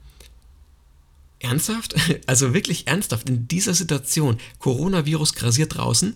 Ernsthaft? 1.39 1.95
Also 2.27 2.53
wirklich 2.53 2.87
ernsthaft, 2.87 3.29
in 3.29 3.47
dieser 3.47 3.73
Situation, 3.73 4.37
Coronavirus 4.59 5.33
grasiert 5.33 5.77
draußen 5.77 6.15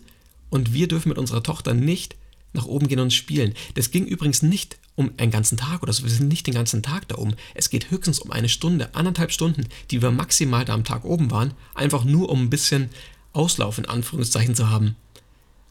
und 0.49 0.73
wir 0.73 0.87
dürfen 0.87 1.09
mit 1.09 1.17
unserer 1.17 1.43
Tochter 1.43 1.73
nicht 1.73 2.15
nach 2.53 2.65
oben 2.65 2.87
gehen 2.87 2.99
und 2.99 3.13
spielen. 3.13 3.53
Das 3.75 3.91
ging 3.91 4.05
übrigens 4.05 4.41
nicht 4.41 4.77
um 4.95 5.11
einen 5.17 5.31
ganzen 5.31 5.57
Tag 5.57 5.83
oder 5.83 5.93
so, 5.93 6.03
wir 6.03 6.09
sind 6.09 6.27
nicht 6.27 6.47
den 6.47 6.53
ganzen 6.53 6.83
Tag 6.83 7.07
da 7.07 7.17
oben. 7.17 7.35
Es 7.53 7.69
geht 7.69 7.91
höchstens 7.91 8.19
um 8.19 8.31
eine 8.31 8.49
Stunde, 8.49 8.95
anderthalb 8.95 9.31
Stunden, 9.31 9.65
die 9.91 10.01
wir 10.01 10.11
maximal 10.11 10.65
da 10.65 10.73
am 10.73 10.83
Tag 10.83 11.05
oben 11.05 11.31
waren, 11.31 11.53
einfach 11.75 12.03
nur 12.03 12.29
um 12.29 12.43
ein 12.43 12.49
bisschen 12.49 12.89
Auslauf 13.31 13.77
in 13.77 13.85
Anführungszeichen 13.85 14.55
zu 14.55 14.69
haben. 14.69 14.95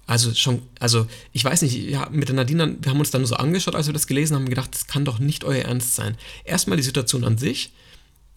Also 0.07 0.33
schon, 0.33 0.63
also 0.81 1.07
ich 1.33 1.45
weiß 1.45 1.61
nicht, 1.61 1.75
ja, 1.75 2.09
mit 2.11 2.29
der 2.29 2.37
Nadine, 2.37 2.79
wir 2.81 2.91
haben 2.91 3.01
uns 3.01 3.11
dann 3.11 3.27
so 3.27 3.35
angeschaut, 3.35 3.75
als 3.75 3.87
wir 3.87 3.93
das 3.93 4.07
gelesen 4.07 4.37
haben, 4.37 4.49
gedacht, 4.49 4.73
das 4.73 4.87
kann 4.87 5.05
doch 5.05 5.19
nicht 5.19 5.45
euer 5.45 5.65
Ernst 5.65 5.95
sein. 5.95 6.17
Erstmal 6.45 6.79
die 6.79 6.83
Situation 6.83 7.25
an 7.25 7.37
sich, 7.37 7.73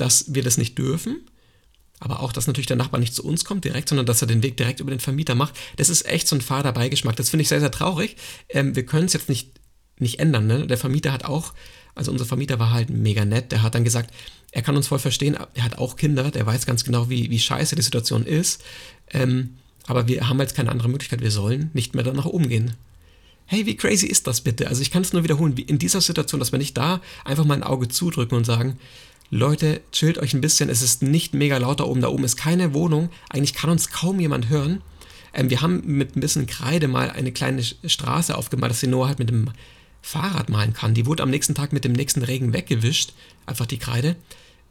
dass 0.01 0.33
wir 0.33 0.43
das 0.43 0.57
nicht 0.57 0.77
dürfen, 0.77 1.21
aber 1.99 2.21
auch, 2.21 2.33
dass 2.33 2.47
natürlich 2.47 2.65
der 2.65 2.77
Nachbar 2.77 2.99
nicht 2.99 3.13
zu 3.13 3.23
uns 3.23 3.45
kommt 3.45 3.63
direkt, 3.63 3.87
sondern 3.87 4.07
dass 4.07 4.21
er 4.21 4.27
den 4.27 4.41
Weg 4.41 4.57
direkt 4.57 4.79
über 4.79 4.89
den 4.89 4.99
Vermieter 4.99 5.35
macht. 5.35 5.53
Das 5.77 5.89
ist 5.89 6.07
echt 6.07 6.27
so 6.27 6.35
ein 6.35 6.41
fader 6.41 6.71
Beigeschmack. 6.71 7.15
Das 7.15 7.29
finde 7.29 7.43
ich 7.43 7.47
sehr, 7.47 7.59
sehr 7.59 7.69
traurig. 7.69 8.15
Ähm, 8.49 8.75
wir 8.75 8.85
können 8.85 9.05
es 9.05 9.13
jetzt 9.13 9.29
nicht, 9.29 9.51
nicht 9.99 10.19
ändern. 10.19 10.47
Ne? 10.47 10.65
Der 10.65 10.79
Vermieter 10.79 11.13
hat 11.13 11.25
auch, 11.25 11.53
also 11.93 12.11
unser 12.11 12.25
Vermieter 12.25 12.57
war 12.57 12.71
halt 12.71 12.89
mega 12.89 13.23
nett. 13.23 13.51
Der 13.51 13.61
hat 13.61 13.75
dann 13.75 13.83
gesagt, 13.83 14.11
er 14.51 14.63
kann 14.63 14.75
uns 14.75 14.87
voll 14.87 14.97
verstehen. 14.97 15.37
Er 15.53 15.63
hat 15.63 15.77
auch 15.77 15.95
Kinder. 15.95 16.31
Der 16.31 16.45
weiß 16.47 16.65
ganz 16.65 16.83
genau, 16.83 17.11
wie, 17.11 17.29
wie 17.29 17.39
scheiße 17.39 17.75
die 17.75 17.83
Situation 17.83 18.25
ist. 18.25 18.63
Ähm, 19.11 19.57
aber 19.85 20.07
wir 20.07 20.27
haben 20.27 20.39
jetzt 20.39 20.55
keine 20.55 20.71
andere 20.71 20.89
Möglichkeit. 20.89 21.21
Wir 21.21 21.31
sollen 21.31 21.69
nicht 21.73 21.93
mehr 21.93 22.03
da 22.03 22.13
nach 22.13 22.25
oben 22.25 22.49
gehen. 22.49 22.73
Hey, 23.45 23.65
wie 23.65 23.75
crazy 23.75 24.07
ist 24.07 24.25
das 24.25 24.41
bitte? 24.41 24.69
Also 24.69 24.81
ich 24.81 24.89
kann 24.89 25.03
es 25.03 25.13
nur 25.13 25.23
wiederholen, 25.23 25.57
wie 25.57 25.63
in 25.63 25.77
dieser 25.77 26.01
Situation, 26.01 26.39
dass 26.39 26.51
wir 26.51 26.57
nicht 26.57 26.77
da 26.77 27.01
einfach 27.25 27.45
mal 27.45 27.55
ein 27.55 27.63
Auge 27.63 27.89
zudrücken 27.89 28.37
und 28.37 28.45
sagen, 28.45 28.79
Leute, 29.33 29.81
chillt 29.93 30.17
euch 30.17 30.33
ein 30.33 30.41
bisschen, 30.41 30.69
es 30.69 30.81
ist 30.81 31.01
nicht 31.01 31.33
mega 31.33 31.57
laut 31.57 31.79
da 31.79 31.85
oben, 31.85 32.01
da 32.01 32.09
oben 32.09 32.25
ist 32.25 32.35
keine 32.35 32.73
Wohnung, 32.73 33.09
eigentlich 33.29 33.53
kann 33.53 33.69
uns 33.69 33.89
kaum 33.89 34.19
jemand 34.19 34.49
hören. 34.49 34.81
Ähm, 35.33 35.49
wir 35.49 35.61
haben 35.61 35.81
mit 35.85 36.17
ein 36.17 36.19
bisschen 36.19 36.47
Kreide 36.47 36.89
mal 36.89 37.09
eine 37.09 37.31
kleine 37.31 37.63
Straße 37.63 38.37
aufgemalt, 38.37 38.71
dass 38.71 38.81
sie 38.81 38.87
Noah 38.87 39.07
halt 39.07 39.19
mit 39.19 39.29
dem 39.29 39.49
Fahrrad 40.01 40.49
malen 40.49 40.73
kann. 40.73 40.93
Die 40.93 41.05
wurde 41.05 41.23
am 41.23 41.29
nächsten 41.29 41.55
Tag 41.55 41.71
mit 41.71 41.85
dem 41.85 41.93
nächsten 41.93 42.23
Regen 42.23 42.51
weggewischt, 42.51 43.13
einfach 43.45 43.65
die 43.65 43.77
Kreide. 43.77 44.17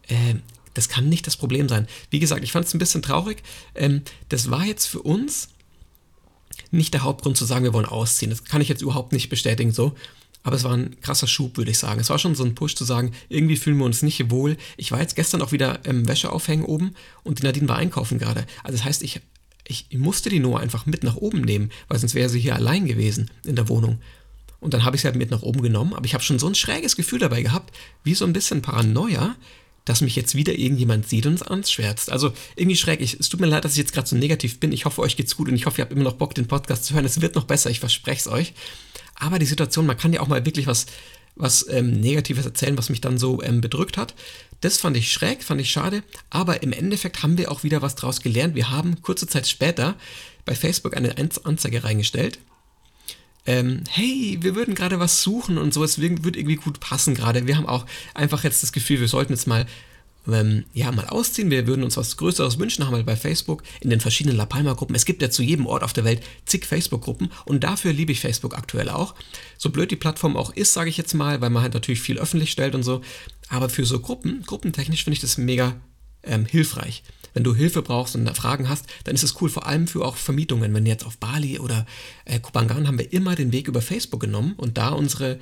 Ähm, 0.08 0.42
das 0.74 0.90
kann 0.90 1.08
nicht 1.08 1.26
das 1.26 1.38
Problem 1.38 1.66
sein. 1.66 1.88
Wie 2.10 2.20
gesagt, 2.20 2.44
ich 2.44 2.52
fand 2.52 2.66
es 2.66 2.74
ein 2.74 2.78
bisschen 2.78 3.00
traurig. 3.00 3.42
Ähm, 3.74 4.02
das 4.28 4.50
war 4.50 4.66
jetzt 4.66 4.86
für 4.86 5.00
uns 5.00 5.48
nicht 6.70 6.92
der 6.92 7.02
Hauptgrund 7.02 7.38
zu 7.38 7.46
sagen, 7.46 7.64
wir 7.64 7.72
wollen 7.72 7.86
ausziehen. 7.86 8.30
Das 8.30 8.44
kann 8.44 8.60
ich 8.60 8.68
jetzt 8.68 8.82
überhaupt 8.82 9.12
nicht 9.12 9.30
bestätigen 9.30 9.72
so. 9.72 9.94
Aber 10.42 10.56
es 10.56 10.64
war 10.64 10.72
ein 10.72 10.98
krasser 11.00 11.26
Schub, 11.26 11.56
würde 11.56 11.70
ich 11.70 11.78
sagen. 11.78 12.00
Es 12.00 12.10
war 12.10 12.18
schon 12.18 12.34
so 12.34 12.44
ein 12.44 12.54
Push 12.54 12.74
zu 12.74 12.84
sagen, 12.84 13.12
irgendwie 13.28 13.56
fühlen 13.56 13.76
wir 13.76 13.84
uns 13.84 14.02
nicht 14.02 14.30
wohl. 14.30 14.56
Ich 14.76 14.90
war 14.90 15.00
jetzt 15.00 15.16
gestern 15.16 15.42
auch 15.42 15.52
wieder 15.52 15.80
ähm, 15.84 16.08
Wäsche 16.08 16.32
aufhängen 16.32 16.64
oben 16.64 16.94
und 17.22 17.40
die 17.40 17.42
Nadine 17.42 17.68
war 17.68 17.76
einkaufen 17.76 18.18
gerade. 18.18 18.46
Also 18.62 18.78
das 18.78 18.84
heißt, 18.84 19.02
ich, 19.02 19.20
ich 19.64 19.86
musste 19.92 20.30
die 20.30 20.40
Noah 20.40 20.60
einfach 20.60 20.86
mit 20.86 21.04
nach 21.04 21.16
oben 21.16 21.42
nehmen, 21.42 21.70
weil 21.88 21.98
sonst 21.98 22.14
wäre 22.14 22.28
sie 22.28 22.40
hier 22.40 22.54
allein 22.56 22.86
gewesen 22.86 23.30
in 23.44 23.56
der 23.56 23.68
Wohnung. 23.68 23.98
Und 24.60 24.74
dann 24.74 24.84
habe 24.84 24.96
ich 24.96 25.02
sie 25.02 25.08
halt 25.08 25.16
mit 25.16 25.30
nach 25.30 25.42
oben 25.42 25.62
genommen, 25.62 25.94
aber 25.94 26.04
ich 26.04 26.14
habe 26.14 26.22
schon 26.22 26.38
so 26.38 26.46
ein 26.46 26.54
schräges 26.54 26.96
Gefühl 26.96 27.18
dabei 27.18 27.42
gehabt, 27.42 27.74
wie 28.04 28.14
so 28.14 28.24
ein 28.26 28.32
bisschen 28.32 28.62
Paranoia, 28.62 29.36
dass 29.86 30.02
mich 30.02 30.14
jetzt 30.16 30.34
wieder 30.34 30.56
irgendjemand 30.56 31.08
sieht 31.08 31.26
und 31.26 31.50
anschwärzt. 31.50 32.12
Also 32.12 32.32
irgendwie 32.56 32.76
schräg. 32.76 33.00
Ich, 33.00 33.18
es 33.18 33.30
tut 33.30 33.40
mir 33.40 33.46
leid, 33.46 33.64
dass 33.64 33.72
ich 33.72 33.78
jetzt 33.78 33.94
gerade 33.94 34.06
so 34.06 34.16
negativ 34.16 34.60
bin. 34.60 34.72
Ich 34.72 34.84
hoffe, 34.84 35.00
euch 35.00 35.16
geht's 35.16 35.36
gut 35.36 35.48
und 35.48 35.54
ich 35.54 35.64
hoffe, 35.66 35.80
ihr 35.80 35.84
habt 35.84 35.92
immer 35.92 36.04
noch 36.04 36.14
Bock, 36.14 36.34
den 36.34 36.46
Podcast 36.46 36.84
zu 36.84 36.94
hören. 36.94 37.06
Es 37.06 37.20
wird 37.20 37.34
noch 37.34 37.44
besser, 37.44 37.70
ich 37.70 37.80
verspreche 37.80 38.20
es 38.20 38.28
euch. 38.28 38.52
Aber 39.20 39.38
die 39.38 39.46
Situation, 39.46 39.86
man 39.86 39.96
kann 39.96 40.12
ja 40.12 40.20
auch 40.20 40.28
mal 40.28 40.44
wirklich 40.44 40.66
was, 40.66 40.86
was 41.36 41.66
ähm, 41.68 42.00
Negatives 42.00 42.44
erzählen, 42.44 42.76
was 42.76 42.90
mich 42.90 43.00
dann 43.00 43.18
so 43.18 43.42
ähm, 43.42 43.60
bedrückt 43.60 43.96
hat. 43.96 44.14
Das 44.60 44.78
fand 44.78 44.96
ich 44.96 45.12
schräg, 45.12 45.42
fand 45.42 45.60
ich 45.60 45.70
schade, 45.70 46.02
aber 46.28 46.62
im 46.62 46.72
Endeffekt 46.72 47.22
haben 47.22 47.38
wir 47.38 47.50
auch 47.50 47.62
wieder 47.62 47.80
was 47.80 47.94
draus 47.94 48.20
gelernt. 48.20 48.54
Wir 48.54 48.70
haben 48.70 49.00
kurze 49.00 49.26
Zeit 49.26 49.46
später 49.46 49.94
bei 50.44 50.54
Facebook 50.54 50.96
eine 50.96 51.16
Anzeige 51.16 51.84
reingestellt, 51.84 52.38
ähm, 53.46 53.82
hey, 53.90 54.38
wir 54.40 54.54
würden 54.54 54.74
gerade 54.74 55.00
was 55.00 55.22
suchen 55.22 55.58
und 55.58 55.72
so, 55.72 55.82
es 55.82 56.00
wird 56.00 56.36
irgendwie 56.36 56.56
gut 56.56 56.78
passen 56.80 57.14
gerade. 57.14 57.46
Wir 57.46 57.56
haben 57.56 57.66
auch 57.66 57.86
einfach 58.14 58.44
jetzt 58.44 58.62
das 58.62 58.72
Gefühl, 58.72 59.00
wir 59.00 59.08
sollten 59.08 59.32
jetzt 59.32 59.46
mal 59.46 59.66
ähm, 60.28 60.64
ja, 60.72 60.92
mal 60.92 61.06
ausziehen. 61.06 61.50
Wir 61.50 61.66
würden 61.66 61.82
uns 61.82 61.96
was 61.96 62.16
Größeres 62.16 62.58
wünschen, 62.58 62.86
haben 62.86 62.96
wir 62.96 63.02
bei 63.02 63.16
Facebook 63.16 63.62
in 63.80 63.90
den 63.90 64.00
verschiedenen 64.00 64.36
La 64.36 64.46
Palma-Gruppen. 64.46 64.94
Es 64.94 65.04
gibt 65.04 65.22
ja 65.22 65.30
zu 65.30 65.42
jedem 65.42 65.66
Ort 65.66 65.82
auf 65.82 65.92
der 65.92 66.04
Welt 66.04 66.22
zig 66.44 66.66
Facebook-Gruppen 66.66 67.30
und 67.44 67.64
dafür 67.64 67.92
liebe 67.92 68.12
ich 68.12 68.20
Facebook 68.20 68.56
aktuell 68.56 68.88
auch. 68.88 69.14
So 69.58 69.70
blöd 69.70 69.90
die 69.90 69.96
Plattform 69.96 70.36
auch 70.36 70.54
ist, 70.54 70.72
sage 70.72 70.90
ich 70.90 70.96
jetzt 70.96 71.14
mal, 71.14 71.40
weil 71.40 71.50
man 71.50 71.62
halt 71.62 71.74
natürlich 71.74 72.00
viel 72.00 72.18
öffentlich 72.18 72.50
stellt 72.50 72.74
und 72.74 72.82
so. 72.82 73.00
Aber 73.48 73.68
für 73.68 73.84
so 73.84 73.98
Gruppen, 74.00 74.42
gruppentechnisch 74.46 75.04
finde 75.04 75.14
ich 75.14 75.20
das 75.20 75.38
mega 75.38 75.76
ähm, 76.22 76.46
hilfreich. 76.46 77.02
Wenn 77.32 77.44
du 77.44 77.54
Hilfe 77.54 77.82
brauchst 77.82 78.16
und 78.16 78.28
Fragen 78.36 78.68
hast, 78.68 78.86
dann 79.04 79.14
ist 79.14 79.22
es 79.22 79.40
cool, 79.40 79.48
vor 79.48 79.66
allem 79.66 79.86
für 79.86 80.04
auch 80.04 80.16
Vermietungen. 80.16 80.74
Wenn 80.74 80.86
jetzt 80.86 81.06
auf 81.06 81.18
Bali 81.18 81.58
oder 81.58 81.86
äh, 82.24 82.40
Kupangan 82.40 82.88
haben 82.88 82.98
wir 82.98 83.12
immer 83.12 83.36
den 83.36 83.52
Weg 83.52 83.68
über 83.68 83.82
Facebook 83.82 84.20
genommen 84.20 84.54
und 84.56 84.78
da 84.78 84.90
unsere 84.90 85.38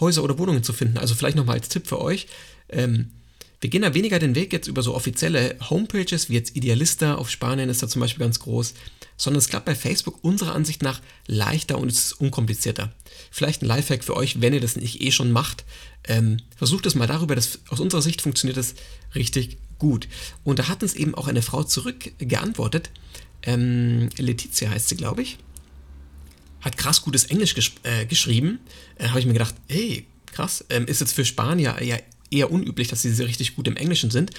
Häuser 0.00 0.24
oder 0.24 0.38
Wohnungen 0.38 0.64
zu 0.64 0.72
finden. 0.72 0.98
Also 0.98 1.14
vielleicht 1.14 1.36
nochmal 1.36 1.56
als 1.56 1.68
Tipp 1.68 1.86
für 1.86 2.00
euch. 2.00 2.26
Ähm, 2.68 3.12
wir 3.62 3.70
gehen 3.70 3.82
da 3.82 3.94
weniger 3.94 4.18
den 4.18 4.34
Weg 4.34 4.52
jetzt 4.52 4.66
über 4.66 4.82
so 4.82 4.92
offizielle 4.92 5.56
Homepages, 5.70 6.28
wie 6.28 6.34
jetzt 6.34 6.56
Idealista 6.56 7.14
auf 7.14 7.30
Spanien 7.30 7.70
ist 7.70 7.80
da 7.80 7.86
zum 7.86 8.00
Beispiel 8.00 8.24
ganz 8.24 8.40
groß, 8.40 8.74
sondern 9.16 9.38
es 9.38 9.48
klappt 9.48 9.66
bei 9.66 9.76
Facebook 9.76 10.18
unserer 10.22 10.52
Ansicht 10.52 10.82
nach 10.82 11.00
leichter 11.28 11.78
und 11.78 11.88
es 11.88 12.06
ist 12.06 12.12
unkomplizierter. 12.14 12.92
Vielleicht 13.30 13.62
ein 13.62 13.66
Lifehack 13.66 14.02
für 14.02 14.16
euch, 14.16 14.40
wenn 14.40 14.52
ihr 14.52 14.60
das 14.60 14.74
nicht 14.74 15.00
eh 15.00 15.12
schon 15.12 15.30
macht. 15.30 15.64
Ähm, 16.02 16.38
versucht 16.56 16.86
es 16.86 16.96
mal 16.96 17.06
darüber, 17.06 17.36
dass 17.36 17.60
aus 17.68 17.78
unserer 17.78 18.02
Sicht 18.02 18.20
funktioniert 18.20 18.56
das 18.56 18.74
richtig 19.14 19.58
gut. 19.78 20.08
Und 20.42 20.58
da 20.58 20.66
hat 20.66 20.82
uns 20.82 20.94
eben 20.94 21.14
auch 21.14 21.28
eine 21.28 21.42
Frau 21.42 21.62
zurückgeantwortet. 21.62 22.90
Ähm, 23.44 24.08
Letizia 24.16 24.70
heißt 24.70 24.88
sie, 24.88 24.96
glaube 24.96 25.22
ich. 25.22 25.38
Hat 26.62 26.76
krass 26.76 27.02
gutes 27.02 27.26
Englisch 27.26 27.54
gesch 27.54 27.74
äh, 27.84 28.06
geschrieben. 28.06 28.58
Äh, 28.96 29.10
habe 29.10 29.20
ich 29.20 29.26
mir 29.26 29.34
gedacht, 29.34 29.54
hey, 29.68 30.04
krass, 30.26 30.64
ähm, 30.68 30.86
ist 30.86 31.00
jetzt 31.00 31.12
für 31.12 31.24
Spanier 31.24 31.80
ja 31.80 31.96
eher 32.32 32.50
unüblich, 32.50 32.88
dass 32.88 33.02
sie 33.02 33.22
richtig 33.22 33.56
gut 33.56 33.68
im 33.68 33.76
Englischen 33.76 34.10
sind. 34.10 34.30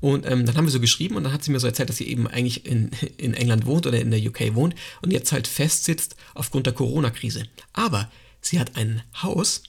Und 0.00 0.26
ähm, 0.26 0.46
dann 0.46 0.56
haben 0.56 0.64
wir 0.64 0.72
so 0.72 0.80
geschrieben 0.80 1.16
und 1.16 1.24
dann 1.24 1.32
hat 1.32 1.44
sie 1.44 1.52
mir 1.52 1.60
so 1.60 1.66
erzählt, 1.66 1.88
dass 1.88 1.96
sie 1.96 2.08
eben 2.08 2.26
eigentlich 2.26 2.66
in, 2.66 2.90
in 3.18 3.34
England 3.34 3.66
wohnt 3.66 3.86
oder 3.86 4.00
in 4.00 4.10
der 4.10 4.20
UK 4.20 4.54
wohnt 4.54 4.74
und 5.00 5.12
jetzt 5.12 5.32
halt 5.32 5.46
festsitzt 5.46 6.16
aufgrund 6.34 6.66
der 6.66 6.72
Corona-Krise. 6.72 7.44
Aber 7.72 8.10
sie 8.40 8.58
hat 8.58 8.76
ein 8.76 9.02
Haus 9.22 9.62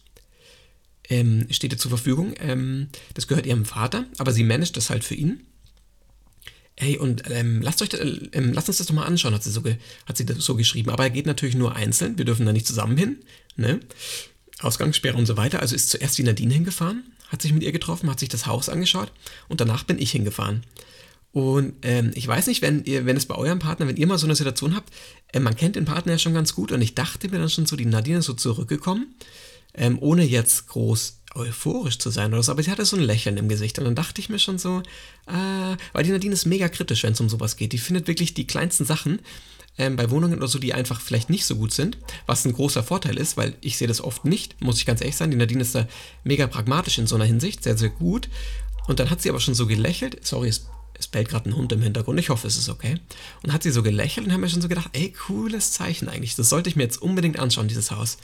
ähm, 1.09 1.47
steht 1.49 1.73
ihr 1.73 1.77
zur 1.77 1.89
Verfügung. 1.89 2.33
Ähm, 2.39 2.87
das 3.13 3.27
gehört 3.27 3.45
ihrem 3.45 3.65
Vater, 3.65 4.05
aber 4.17 4.31
sie 4.31 4.43
managt 4.43 4.77
das 4.77 4.89
halt 4.89 5.03
für 5.03 5.15
ihn. 5.15 5.45
Hey, 6.75 6.97
und 6.97 7.29
ähm, 7.29 7.61
lasst, 7.61 7.81
euch, 7.81 7.93
äh, 7.93 8.39
lasst 8.39 8.67
uns 8.67 8.79
das 8.79 8.87
doch 8.87 8.95
mal 8.95 9.05
anschauen, 9.05 9.33
hat 9.33 9.43
sie, 9.43 9.51
so 9.51 9.63
hat 10.05 10.17
sie 10.17 10.25
das 10.25 10.39
so 10.39 10.55
geschrieben. 10.55 10.89
Aber 10.89 11.03
er 11.03 11.11
geht 11.11 11.27
natürlich 11.27 11.55
nur 11.55 11.75
einzeln, 11.75 12.17
wir 12.17 12.25
dürfen 12.25 12.45
da 12.45 12.53
nicht 12.53 12.65
zusammen 12.65 12.97
hin. 12.97 13.19
Ne? 13.55 13.79
Ausgangssperre 14.63 15.17
und 15.17 15.25
so 15.25 15.37
weiter. 15.37 15.59
Also 15.59 15.75
ist 15.75 15.89
zuerst 15.89 16.17
die 16.17 16.23
Nadine 16.23 16.53
hingefahren, 16.53 17.03
hat 17.29 17.41
sich 17.41 17.53
mit 17.53 17.63
ihr 17.63 17.71
getroffen, 17.71 18.09
hat 18.09 18.19
sich 18.19 18.29
das 18.29 18.45
Haus 18.45 18.69
angeschaut 18.69 19.11
und 19.47 19.61
danach 19.61 19.83
bin 19.83 19.99
ich 19.99 20.11
hingefahren. 20.11 20.63
Und 21.31 21.73
ähm, 21.81 22.11
ich 22.13 22.27
weiß 22.27 22.45
nicht, 22.45 22.61
wenn 22.61 22.83
ihr, 22.83 23.07
wenn 23.07 23.17
es 23.17 23.25
bei 23.25 23.35
eurem 23.35 23.57
Partner, 23.57 23.87
wenn 23.87 23.97
ihr 23.97 24.05
mal 24.05 24.19
so 24.19 24.27
eine 24.27 24.35
Situation 24.35 24.75
habt, 24.75 24.93
äh, 25.31 25.39
man 25.39 25.55
kennt 25.55 25.75
den 25.75 25.85
Partner 25.85 26.13
ja 26.13 26.19
schon 26.19 26.35
ganz 26.35 26.53
gut 26.53 26.71
und 26.71 26.81
ich 26.81 26.93
dachte 26.93 27.29
mir 27.29 27.39
dann 27.39 27.49
schon 27.49 27.65
so, 27.65 27.75
die 27.75 27.85
Nadine 27.85 28.19
ist 28.19 28.25
so 28.25 28.33
zurückgekommen 28.33 29.15
ähm, 29.75 29.97
ohne 29.99 30.23
jetzt 30.23 30.67
groß 30.67 31.22
euphorisch 31.35 31.99
zu 31.99 32.09
sein 32.09 32.33
oder 32.33 32.43
so, 32.43 32.51
aber 32.51 32.63
sie 32.63 32.71
hatte 32.71 32.85
so 32.85 32.97
ein 32.97 33.03
Lächeln 33.03 33.37
im 33.37 33.49
Gesicht 33.49 33.79
und 33.79 33.85
dann 33.85 33.95
dachte 33.95 34.21
ich 34.21 34.29
mir 34.29 34.39
schon 34.39 34.57
so, 34.57 34.81
äh, 35.27 35.77
weil 35.93 36.03
die 36.03 36.11
Nadine 36.11 36.33
ist 36.33 36.45
mega 36.45 36.69
kritisch, 36.69 37.03
wenn 37.03 37.13
es 37.13 37.21
um 37.21 37.29
sowas 37.29 37.57
geht. 37.57 37.73
Die 37.73 37.77
findet 37.77 38.07
wirklich 38.07 38.33
die 38.33 38.47
kleinsten 38.47 38.85
Sachen 38.85 39.19
ähm, 39.77 39.95
bei 39.95 40.09
Wohnungen 40.09 40.37
oder 40.37 40.47
so, 40.47 40.59
die 40.59 40.73
einfach 40.73 41.01
vielleicht 41.01 41.29
nicht 41.29 41.45
so 41.45 41.55
gut 41.55 41.73
sind, 41.73 41.97
was 42.25 42.45
ein 42.45 42.53
großer 42.53 42.83
Vorteil 42.83 43.17
ist, 43.17 43.37
weil 43.37 43.55
ich 43.61 43.77
sehe 43.77 43.87
das 43.87 44.01
oft 44.01 44.25
nicht, 44.25 44.61
muss 44.61 44.77
ich 44.77 44.85
ganz 44.85 45.01
ehrlich 45.01 45.15
sein. 45.15 45.31
Die 45.31 45.37
Nadine 45.37 45.61
ist 45.61 45.75
da 45.75 45.87
mega 46.23 46.47
pragmatisch 46.47 46.97
in 46.97 47.07
so 47.07 47.15
einer 47.15 47.25
Hinsicht, 47.25 47.63
sehr, 47.63 47.77
sehr 47.77 47.89
gut. 47.89 48.29
Und 48.87 48.99
dann 48.99 49.09
hat 49.09 49.21
sie 49.21 49.29
aber 49.29 49.39
schon 49.39 49.55
so 49.55 49.65
gelächelt, 49.65 50.25
sorry, 50.25 50.49
es, 50.49 50.67
es 50.93 51.07
bellt 51.07 51.29
gerade 51.29 51.49
ein 51.49 51.55
Hund 51.55 51.71
im 51.71 51.81
Hintergrund, 51.81 52.19
ich 52.19 52.29
hoffe, 52.29 52.47
es 52.47 52.57
ist 52.57 52.69
okay. 52.69 52.99
Und 53.41 53.53
hat 53.53 53.63
sie 53.63 53.71
so 53.71 53.81
gelächelt 53.81 54.27
und 54.27 54.33
haben 54.33 54.41
mir 54.41 54.49
schon 54.49 54.61
so 54.61 54.67
gedacht, 54.67 54.89
ey, 54.93 55.11
cooles 55.11 55.71
Zeichen 55.71 56.09
eigentlich, 56.09 56.35
das 56.35 56.49
sollte 56.49 56.69
ich 56.69 56.75
mir 56.75 56.83
jetzt 56.83 57.01
unbedingt 57.01 57.39
anschauen, 57.39 57.67
dieses 57.67 57.91
Haus. 57.91 58.17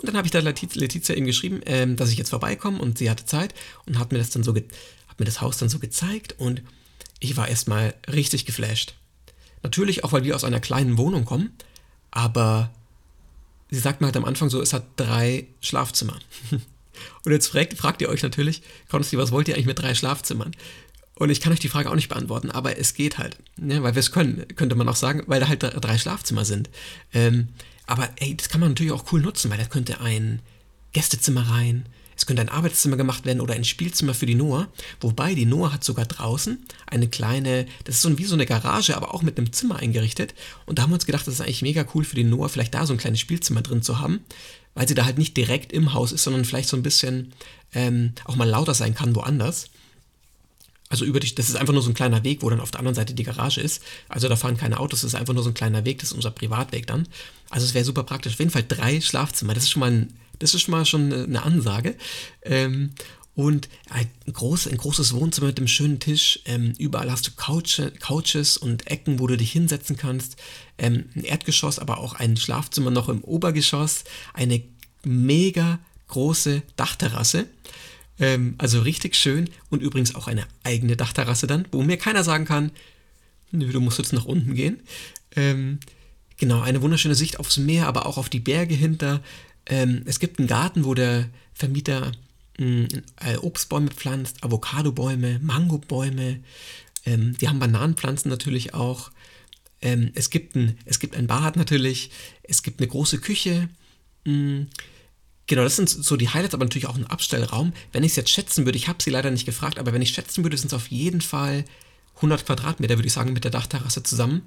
Und 0.00 0.08
dann 0.08 0.16
habe 0.16 0.26
ich 0.26 0.32
da 0.32 0.38
Letizia 0.38 1.14
eben 1.14 1.26
geschrieben, 1.26 1.60
ähm, 1.66 1.96
dass 1.96 2.10
ich 2.10 2.16
jetzt 2.16 2.30
vorbeikomme 2.30 2.78
und 2.78 2.96
sie 2.96 3.10
hatte 3.10 3.26
Zeit 3.26 3.54
und 3.84 3.98
hat 3.98 4.12
mir 4.12 4.18
das 4.18 4.30
dann 4.30 4.42
so, 4.42 4.54
hat 4.54 5.18
mir 5.18 5.26
das 5.26 5.42
Haus 5.42 5.58
dann 5.58 5.68
so 5.68 5.78
gezeigt 5.78 6.34
und 6.38 6.62
ich 7.18 7.36
war 7.36 7.48
erstmal 7.48 7.94
richtig 8.10 8.46
geflasht. 8.46 8.94
Natürlich 9.62 10.02
auch, 10.02 10.12
weil 10.12 10.24
wir 10.24 10.34
aus 10.34 10.44
einer 10.44 10.60
kleinen 10.60 10.96
Wohnung 10.96 11.26
kommen, 11.26 11.50
aber 12.10 12.70
sie 13.70 13.78
sagt 13.78 14.00
mir 14.00 14.06
halt 14.06 14.16
am 14.16 14.24
Anfang 14.24 14.48
so, 14.48 14.62
es 14.62 14.72
hat 14.72 14.84
drei 14.96 15.46
Schlafzimmer. 15.60 16.18
und 17.24 17.32
jetzt 17.32 17.48
fragt, 17.48 17.76
fragt 17.76 18.00
ihr 18.00 18.08
euch 18.08 18.22
natürlich, 18.22 18.62
Konsti, 18.88 19.18
was 19.18 19.32
wollt 19.32 19.48
ihr 19.48 19.54
eigentlich 19.54 19.66
mit 19.66 19.78
drei 19.78 19.94
Schlafzimmern? 19.94 20.52
Und 21.20 21.28
ich 21.28 21.42
kann 21.42 21.52
euch 21.52 21.60
die 21.60 21.68
Frage 21.68 21.90
auch 21.90 21.94
nicht 21.94 22.08
beantworten, 22.08 22.50
aber 22.50 22.78
es 22.78 22.94
geht 22.94 23.18
halt. 23.18 23.36
Ne? 23.58 23.82
Weil 23.82 23.94
wir 23.94 24.00
es 24.00 24.10
können, 24.10 24.46
könnte 24.56 24.74
man 24.74 24.88
auch 24.88 24.96
sagen, 24.96 25.22
weil 25.26 25.38
da 25.38 25.48
halt 25.48 25.62
drei 25.62 25.98
Schlafzimmer 25.98 26.46
sind. 26.46 26.70
Ähm, 27.12 27.48
aber 27.86 28.08
ey, 28.16 28.34
das 28.34 28.48
kann 28.48 28.58
man 28.58 28.70
natürlich 28.70 28.92
auch 28.92 29.12
cool 29.12 29.20
nutzen, 29.20 29.50
weil 29.50 29.58
da 29.58 29.66
könnte 29.66 30.00
ein 30.00 30.40
Gästezimmer 30.92 31.42
rein, 31.42 31.84
es 32.16 32.24
könnte 32.24 32.40
ein 32.40 32.48
Arbeitszimmer 32.48 32.96
gemacht 32.96 33.26
werden 33.26 33.42
oder 33.42 33.52
ein 33.52 33.64
Spielzimmer 33.64 34.14
für 34.14 34.24
die 34.24 34.34
Noah. 34.34 34.68
Wobei 35.02 35.34
die 35.34 35.44
Noah 35.44 35.74
hat 35.74 35.84
sogar 35.84 36.06
draußen 36.06 36.58
eine 36.86 37.08
kleine, 37.08 37.66
das 37.84 37.96
ist 37.96 38.02
so 38.02 38.16
wie 38.16 38.24
so 38.24 38.34
eine 38.34 38.46
Garage, 38.46 38.96
aber 38.96 39.12
auch 39.12 39.20
mit 39.20 39.36
einem 39.36 39.52
Zimmer 39.52 39.76
eingerichtet. 39.76 40.32
Und 40.64 40.78
da 40.78 40.84
haben 40.84 40.90
wir 40.90 40.94
uns 40.94 41.06
gedacht, 41.06 41.26
das 41.26 41.34
ist 41.34 41.40
eigentlich 41.42 41.60
mega 41.60 41.84
cool 41.94 42.04
für 42.04 42.16
die 42.16 42.24
Noah, 42.24 42.48
vielleicht 42.48 42.72
da 42.72 42.86
so 42.86 42.94
ein 42.94 42.98
kleines 42.98 43.20
Spielzimmer 43.20 43.60
drin 43.60 43.82
zu 43.82 43.98
haben, 43.98 44.20
weil 44.72 44.88
sie 44.88 44.94
da 44.94 45.04
halt 45.04 45.18
nicht 45.18 45.36
direkt 45.36 45.70
im 45.70 45.92
Haus 45.92 46.12
ist, 46.12 46.24
sondern 46.24 46.46
vielleicht 46.46 46.70
so 46.70 46.78
ein 46.78 46.82
bisschen 46.82 47.34
ähm, 47.74 48.14
auch 48.24 48.36
mal 48.36 48.48
lauter 48.48 48.72
sein 48.72 48.94
kann 48.94 49.14
woanders. 49.14 49.68
Also 50.90 51.04
über 51.04 51.20
dich, 51.20 51.36
das 51.36 51.48
ist 51.48 51.54
einfach 51.54 51.72
nur 51.72 51.82
so 51.82 51.90
ein 51.90 51.94
kleiner 51.94 52.24
Weg, 52.24 52.42
wo 52.42 52.50
dann 52.50 52.60
auf 52.60 52.72
der 52.72 52.80
anderen 52.80 52.96
Seite 52.96 53.14
die 53.14 53.22
Garage 53.22 53.60
ist. 53.60 53.80
Also 54.08 54.28
da 54.28 54.34
fahren 54.34 54.56
keine 54.56 54.80
Autos, 54.80 55.02
das 55.02 55.14
ist 55.14 55.14
einfach 55.14 55.32
nur 55.32 55.44
so 55.44 55.50
ein 55.50 55.54
kleiner 55.54 55.84
Weg, 55.84 56.00
das 56.00 56.10
ist 56.10 56.16
unser 56.16 56.32
Privatweg 56.32 56.86
dann. 56.88 57.06
Also 57.48 57.64
es 57.64 57.74
wäre 57.74 57.84
super 57.84 58.02
praktisch. 58.02 58.32
Auf 58.34 58.40
jeden 58.40 58.50
Fall 58.50 58.64
drei 58.66 59.00
Schlafzimmer, 59.00 59.54
das 59.54 59.64
ist 59.64 59.70
schon 59.70 59.80
mal, 59.80 59.92
ein, 59.92 60.12
das 60.40 60.52
ist 60.52 60.62
schon, 60.62 60.72
mal 60.72 60.84
schon 60.84 61.12
eine 61.12 61.44
Ansage. 61.44 61.94
Ähm, 62.42 62.90
und 63.36 63.68
ein, 63.88 64.10
groß, 64.32 64.66
ein 64.66 64.76
großes 64.76 65.14
Wohnzimmer 65.14 65.46
mit 65.46 65.58
einem 65.58 65.68
schönen 65.68 66.00
Tisch. 66.00 66.40
Ähm, 66.44 66.74
überall 66.76 67.10
hast 67.10 67.28
du 67.28 67.30
Couch, 67.36 67.80
Couches 68.00 68.56
und 68.56 68.88
Ecken, 68.88 69.20
wo 69.20 69.28
du 69.28 69.36
dich 69.36 69.52
hinsetzen 69.52 69.96
kannst. 69.96 70.36
Ähm, 70.76 71.04
ein 71.14 71.22
Erdgeschoss, 71.22 71.78
aber 71.78 71.98
auch 71.98 72.14
ein 72.14 72.36
Schlafzimmer 72.36 72.90
noch 72.90 73.08
im 73.08 73.22
Obergeschoss. 73.22 74.02
Eine 74.34 74.60
mega 75.04 75.78
große 76.08 76.62
Dachterrasse. 76.74 77.46
Ähm, 78.20 78.54
also 78.58 78.82
richtig 78.82 79.16
schön 79.16 79.48
und 79.70 79.82
übrigens 79.82 80.14
auch 80.14 80.28
eine 80.28 80.46
eigene 80.62 80.96
Dachterrasse 80.96 81.46
dann, 81.46 81.66
wo 81.72 81.82
mir 81.82 81.96
keiner 81.96 82.22
sagen 82.22 82.44
kann, 82.44 82.70
nö, 83.50 83.72
du 83.72 83.80
musst 83.80 83.98
jetzt 83.98 84.12
nach 84.12 84.26
unten 84.26 84.54
gehen. 84.54 84.80
Ähm, 85.34 85.80
genau, 86.36 86.60
eine 86.60 86.82
wunderschöne 86.82 87.14
Sicht 87.14 87.40
aufs 87.40 87.56
Meer, 87.56 87.88
aber 87.88 88.06
auch 88.06 88.18
auf 88.18 88.28
die 88.28 88.40
Berge 88.40 88.74
hinter. 88.74 89.22
Ähm, 89.66 90.02
es 90.04 90.20
gibt 90.20 90.38
einen 90.38 90.48
Garten, 90.48 90.84
wo 90.84 90.94
der 90.94 91.28
Vermieter 91.54 92.12
mh, 92.58 92.88
äh, 93.20 93.36
Obstbäume 93.38 93.90
pflanzt, 93.90 94.44
Avocadobäume, 94.44 95.38
Mangobäume. 95.40 96.40
Ähm, 97.06 97.36
die 97.38 97.48
haben 97.48 97.58
Bananenpflanzen 97.58 98.30
natürlich 98.30 98.74
auch. 98.74 99.10
Ähm, 99.80 100.10
es, 100.14 100.28
gibt 100.28 100.56
ein, 100.56 100.76
es 100.84 100.98
gibt 100.98 101.16
ein 101.16 101.26
Bad 101.26 101.56
natürlich. 101.56 102.10
Es 102.42 102.62
gibt 102.62 102.80
eine 102.80 102.88
große 102.88 103.18
Küche. 103.18 103.70
Mh, 104.24 104.66
Genau, 105.50 105.64
das 105.64 105.74
sind 105.74 105.88
so 105.88 106.16
die 106.16 106.28
Highlights, 106.28 106.54
aber 106.54 106.64
natürlich 106.64 106.86
auch 106.86 106.94
ein 106.94 107.08
Abstellraum. 107.08 107.72
Wenn 107.90 108.04
ich 108.04 108.12
es 108.12 108.16
jetzt 108.16 108.30
schätzen 108.30 108.66
würde, 108.66 108.78
ich 108.78 108.86
habe 108.86 109.02
sie 109.02 109.10
leider 109.10 109.32
nicht 109.32 109.46
gefragt, 109.46 109.80
aber 109.80 109.92
wenn 109.92 110.00
ich 110.00 110.10
schätzen 110.10 110.44
würde, 110.44 110.56
sind 110.56 110.68
es 110.68 110.74
auf 110.74 110.92
jeden 110.92 111.20
Fall 111.20 111.64
100 112.14 112.46
Quadratmeter, 112.46 112.96
würde 112.96 113.08
ich 113.08 113.12
sagen, 113.12 113.32
mit 113.32 113.42
der 113.42 113.50
Dachterrasse 113.50 114.04
zusammen. 114.04 114.42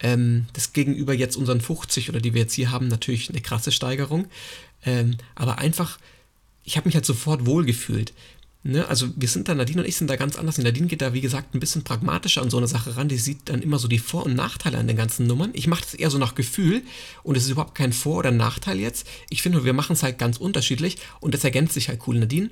Ähm, 0.00 0.46
das 0.54 0.72
gegenüber 0.72 1.12
jetzt 1.12 1.36
unseren 1.36 1.60
50 1.60 2.08
oder 2.08 2.22
die 2.22 2.32
wir 2.32 2.40
jetzt 2.40 2.54
hier 2.54 2.70
haben, 2.70 2.88
natürlich 2.88 3.28
eine 3.28 3.42
krasse 3.42 3.70
Steigerung. 3.70 4.28
Ähm, 4.86 5.18
aber 5.34 5.58
einfach, 5.58 5.98
ich 6.64 6.78
habe 6.78 6.88
mich 6.88 6.94
halt 6.94 7.04
sofort 7.04 7.44
wohlgefühlt. 7.44 8.14
Ne, 8.62 8.86
also 8.88 9.08
wir 9.16 9.28
sind 9.28 9.48
da, 9.48 9.54
Nadine 9.54 9.80
und 9.80 9.88
ich 9.88 9.96
sind 9.96 10.10
da 10.10 10.16
ganz 10.16 10.36
anders. 10.36 10.58
Nadine 10.58 10.86
geht 10.86 11.00
da, 11.00 11.14
wie 11.14 11.22
gesagt, 11.22 11.54
ein 11.54 11.60
bisschen 11.60 11.82
pragmatischer 11.82 12.42
an 12.42 12.50
so 12.50 12.58
eine 12.58 12.66
Sache 12.66 12.94
ran. 12.94 13.08
Die 13.08 13.16
sieht 13.16 13.48
dann 13.48 13.62
immer 13.62 13.78
so 13.78 13.88
die 13.88 13.98
Vor- 13.98 14.26
und 14.26 14.34
Nachteile 14.34 14.76
an 14.76 14.86
den 14.86 14.98
ganzen 14.98 15.26
Nummern. 15.26 15.50
Ich 15.54 15.66
mache 15.66 15.80
das 15.82 15.94
eher 15.94 16.10
so 16.10 16.18
nach 16.18 16.34
Gefühl 16.34 16.82
und 17.22 17.38
es 17.38 17.44
ist 17.44 17.50
überhaupt 17.50 17.74
kein 17.74 17.94
Vor- 17.94 18.18
oder 18.18 18.32
Nachteil 18.32 18.78
jetzt. 18.78 19.06
Ich 19.30 19.40
finde, 19.40 19.64
wir 19.64 19.72
machen 19.72 19.94
es 19.94 20.02
halt 20.02 20.18
ganz 20.18 20.36
unterschiedlich 20.36 20.98
und 21.20 21.32
das 21.32 21.42
ergänzt 21.42 21.72
sich 21.72 21.88
halt 21.88 22.00
cool. 22.06 22.18
Nadine 22.18 22.50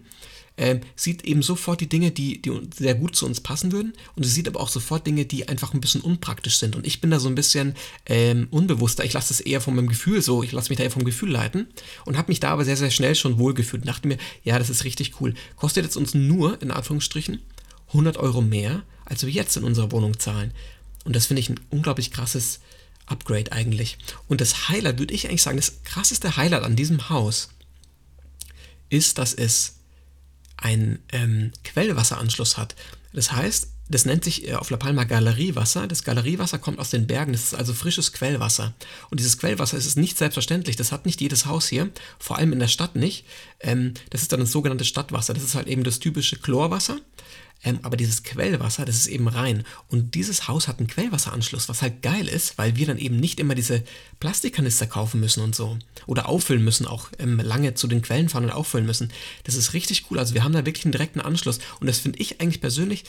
ähm, 0.58 0.80
sieht 0.96 1.24
eben 1.24 1.40
sofort 1.42 1.80
die 1.80 1.88
Dinge, 1.88 2.10
die, 2.10 2.42
die 2.42 2.52
sehr 2.76 2.94
gut 2.94 3.16
zu 3.16 3.24
uns 3.24 3.40
passen 3.40 3.72
würden. 3.72 3.94
Und 4.16 4.24
sie 4.24 4.30
sieht 4.30 4.48
aber 4.48 4.60
auch 4.60 4.68
sofort 4.68 5.06
Dinge, 5.06 5.24
die 5.24 5.48
einfach 5.48 5.72
ein 5.72 5.80
bisschen 5.80 6.00
unpraktisch 6.00 6.58
sind. 6.58 6.76
Und 6.76 6.86
ich 6.86 7.00
bin 7.00 7.10
da 7.10 7.20
so 7.20 7.28
ein 7.28 7.36
bisschen 7.36 7.74
ähm, 8.06 8.48
unbewusster. 8.50 9.04
Ich 9.04 9.12
lasse 9.12 9.32
es 9.32 9.40
eher 9.40 9.60
von 9.60 9.74
meinem 9.74 9.88
Gefühl 9.88 10.20
so, 10.20 10.42
ich 10.42 10.52
lasse 10.52 10.68
mich 10.68 10.78
da 10.78 10.84
eher 10.84 10.90
vom 10.90 11.04
Gefühl 11.04 11.30
leiten 11.30 11.68
und 12.04 12.18
habe 12.18 12.30
mich 12.30 12.40
da 12.40 12.50
aber 12.50 12.64
sehr, 12.64 12.76
sehr 12.76 12.90
schnell 12.90 13.14
schon 13.14 13.38
wohlgefühlt 13.38 13.82
und 13.82 13.88
dachte 13.88 14.08
mir, 14.08 14.18
ja, 14.42 14.58
das 14.58 14.68
ist 14.68 14.84
richtig 14.84 15.20
cool. 15.20 15.34
Kostet 15.56 15.84
jetzt 15.84 15.96
uns 15.96 16.12
nur, 16.12 16.60
in 16.60 16.72
Anführungsstrichen, 16.72 17.40
100 17.88 18.16
Euro 18.18 18.42
mehr, 18.42 18.82
als 19.04 19.24
wir 19.24 19.32
jetzt 19.32 19.56
in 19.56 19.64
unserer 19.64 19.92
Wohnung 19.92 20.18
zahlen. 20.18 20.52
Und 21.04 21.16
das 21.16 21.26
finde 21.26 21.40
ich 21.40 21.48
ein 21.48 21.60
unglaublich 21.70 22.10
krasses 22.10 22.60
Upgrade 23.06 23.52
eigentlich. 23.52 23.96
Und 24.26 24.40
das 24.40 24.68
Highlight, 24.68 24.98
würde 24.98 25.14
ich 25.14 25.28
eigentlich 25.28 25.42
sagen, 25.42 25.56
das 25.56 25.82
krasseste 25.84 26.36
Highlight 26.36 26.64
an 26.64 26.76
diesem 26.76 27.08
Haus 27.08 27.50
ist, 28.90 29.18
dass 29.18 29.32
es 29.34 29.77
einen 30.58 30.98
ähm, 31.12 31.52
Quellwasseranschluss 31.64 32.58
hat. 32.58 32.74
Das 33.12 33.32
heißt, 33.32 33.68
das 33.88 34.04
nennt 34.04 34.24
sich 34.24 34.46
äh, 34.46 34.54
auf 34.54 34.70
La 34.70 34.76
Palma 34.76 35.04
Galeriewasser. 35.04 35.86
Das 35.86 36.04
Galeriewasser 36.04 36.58
kommt 36.58 36.78
aus 36.78 36.90
den 36.90 37.06
Bergen, 37.06 37.32
das 37.32 37.44
ist 37.44 37.54
also 37.54 37.72
frisches 37.72 38.12
Quellwasser. 38.12 38.74
Und 39.10 39.20
dieses 39.20 39.38
Quellwasser 39.38 39.78
ist 39.78 39.96
nicht 39.96 40.18
selbstverständlich, 40.18 40.76
das 40.76 40.92
hat 40.92 41.06
nicht 41.06 41.20
jedes 41.20 41.46
Haus 41.46 41.68
hier, 41.68 41.88
vor 42.18 42.36
allem 42.38 42.52
in 42.52 42.58
der 42.58 42.68
Stadt 42.68 42.96
nicht. 42.96 43.24
Ähm, 43.60 43.94
das 44.10 44.22
ist 44.22 44.32
dann 44.32 44.40
das 44.40 44.52
sogenannte 44.52 44.84
Stadtwasser, 44.84 45.34
das 45.34 45.44
ist 45.44 45.54
halt 45.54 45.68
eben 45.68 45.84
das 45.84 45.98
typische 45.98 46.36
Chlorwasser. 46.36 46.98
Ähm, 47.64 47.80
aber 47.82 47.96
dieses 47.96 48.22
Quellwasser, 48.22 48.84
das 48.84 48.96
ist 48.96 49.08
eben 49.08 49.26
rein. 49.26 49.64
Und 49.88 50.14
dieses 50.14 50.46
Haus 50.46 50.68
hat 50.68 50.78
einen 50.78 50.86
Quellwasseranschluss, 50.86 51.68
was 51.68 51.82
halt 51.82 52.02
geil 52.02 52.28
ist, 52.28 52.56
weil 52.56 52.76
wir 52.76 52.86
dann 52.86 52.98
eben 52.98 53.18
nicht 53.18 53.40
immer 53.40 53.54
diese 53.54 53.82
Plastikkanister 54.20 54.86
kaufen 54.86 55.20
müssen 55.20 55.42
und 55.42 55.56
so. 55.56 55.76
Oder 56.06 56.28
auffüllen 56.28 56.62
müssen, 56.62 56.86
auch 56.86 57.08
ähm, 57.18 57.40
lange 57.40 57.74
zu 57.74 57.88
den 57.88 58.02
Quellen 58.02 58.28
fahren 58.28 58.44
und 58.44 58.52
auffüllen 58.52 58.86
müssen. 58.86 59.12
Das 59.44 59.56
ist 59.56 59.72
richtig 59.72 60.04
cool. 60.10 60.18
Also 60.18 60.34
wir 60.34 60.44
haben 60.44 60.52
da 60.52 60.64
wirklich 60.64 60.84
einen 60.84 60.92
direkten 60.92 61.20
Anschluss. 61.20 61.58
Und 61.80 61.88
das 61.88 61.98
finde 61.98 62.20
ich 62.20 62.40
eigentlich 62.40 62.60
persönlich 62.60 63.04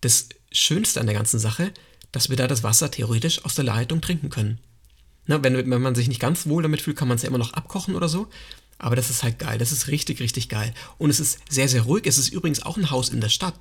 das 0.00 0.28
Schönste 0.50 1.00
an 1.00 1.06
der 1.06 1.14
ganzen 1.14 1.38
Sache, 1.38 1.72
dass 2.10 2.28
wir 2.28 2.36
da 2.36 2.48
das 2.48 2.62
Wasser 2.62 2.90
theoretisch 2.90 3.44
aus 3.44 3.54
der 3.54 3.64
Leitung 3.64 4.00
trinken 4.00 4.30
können. 4.30 4.58
Na, 5.26 5.42
wenn, 5.42 5.70
wenn 5.70 5.82
man 5.82 5.94
sich 5.94 6.08
nicht 6.08 6.20
ganz 6.20 6.46
wohl 6.46 6.62
damit 6.62 6.80
fühlt, 6.80 6.96
kann 6.96 7.08
man 7.08 7.16
es 7.16 7.22
ja 7.22 7.28
immer 7.28 7.38
noch 7.38 7.52
abkochen 7.52 7.94
oder 7.94 8.08
so. 8.08 8.28
Aber 8.78 8.96
das 8.96 9.10
ist 9.10 9.22
halt 9.22 9.38
geil. 9.38 9.58
Das 9.58 9.72
ist 9.72 9.88
richtig, 9.88 10.20
richtig 10.20 10.48
geil. 10.48 10.74
Und 10.98 11.10
es 11.10 11.20
ist 11.20 11.38
sehr, 11.48 11.68
sehr 11.68 11.82
ruhig. 11.82 12.06
Es 12.06 12.18
ist 12.18 12.28
übrigens 12.28 12.62
auch 12.62 12.76
ein 12.76 12.90
Haus 12.90 13.08
in 13.08 13.20
der 13.20 13.28
Stadt. 13.28 13.54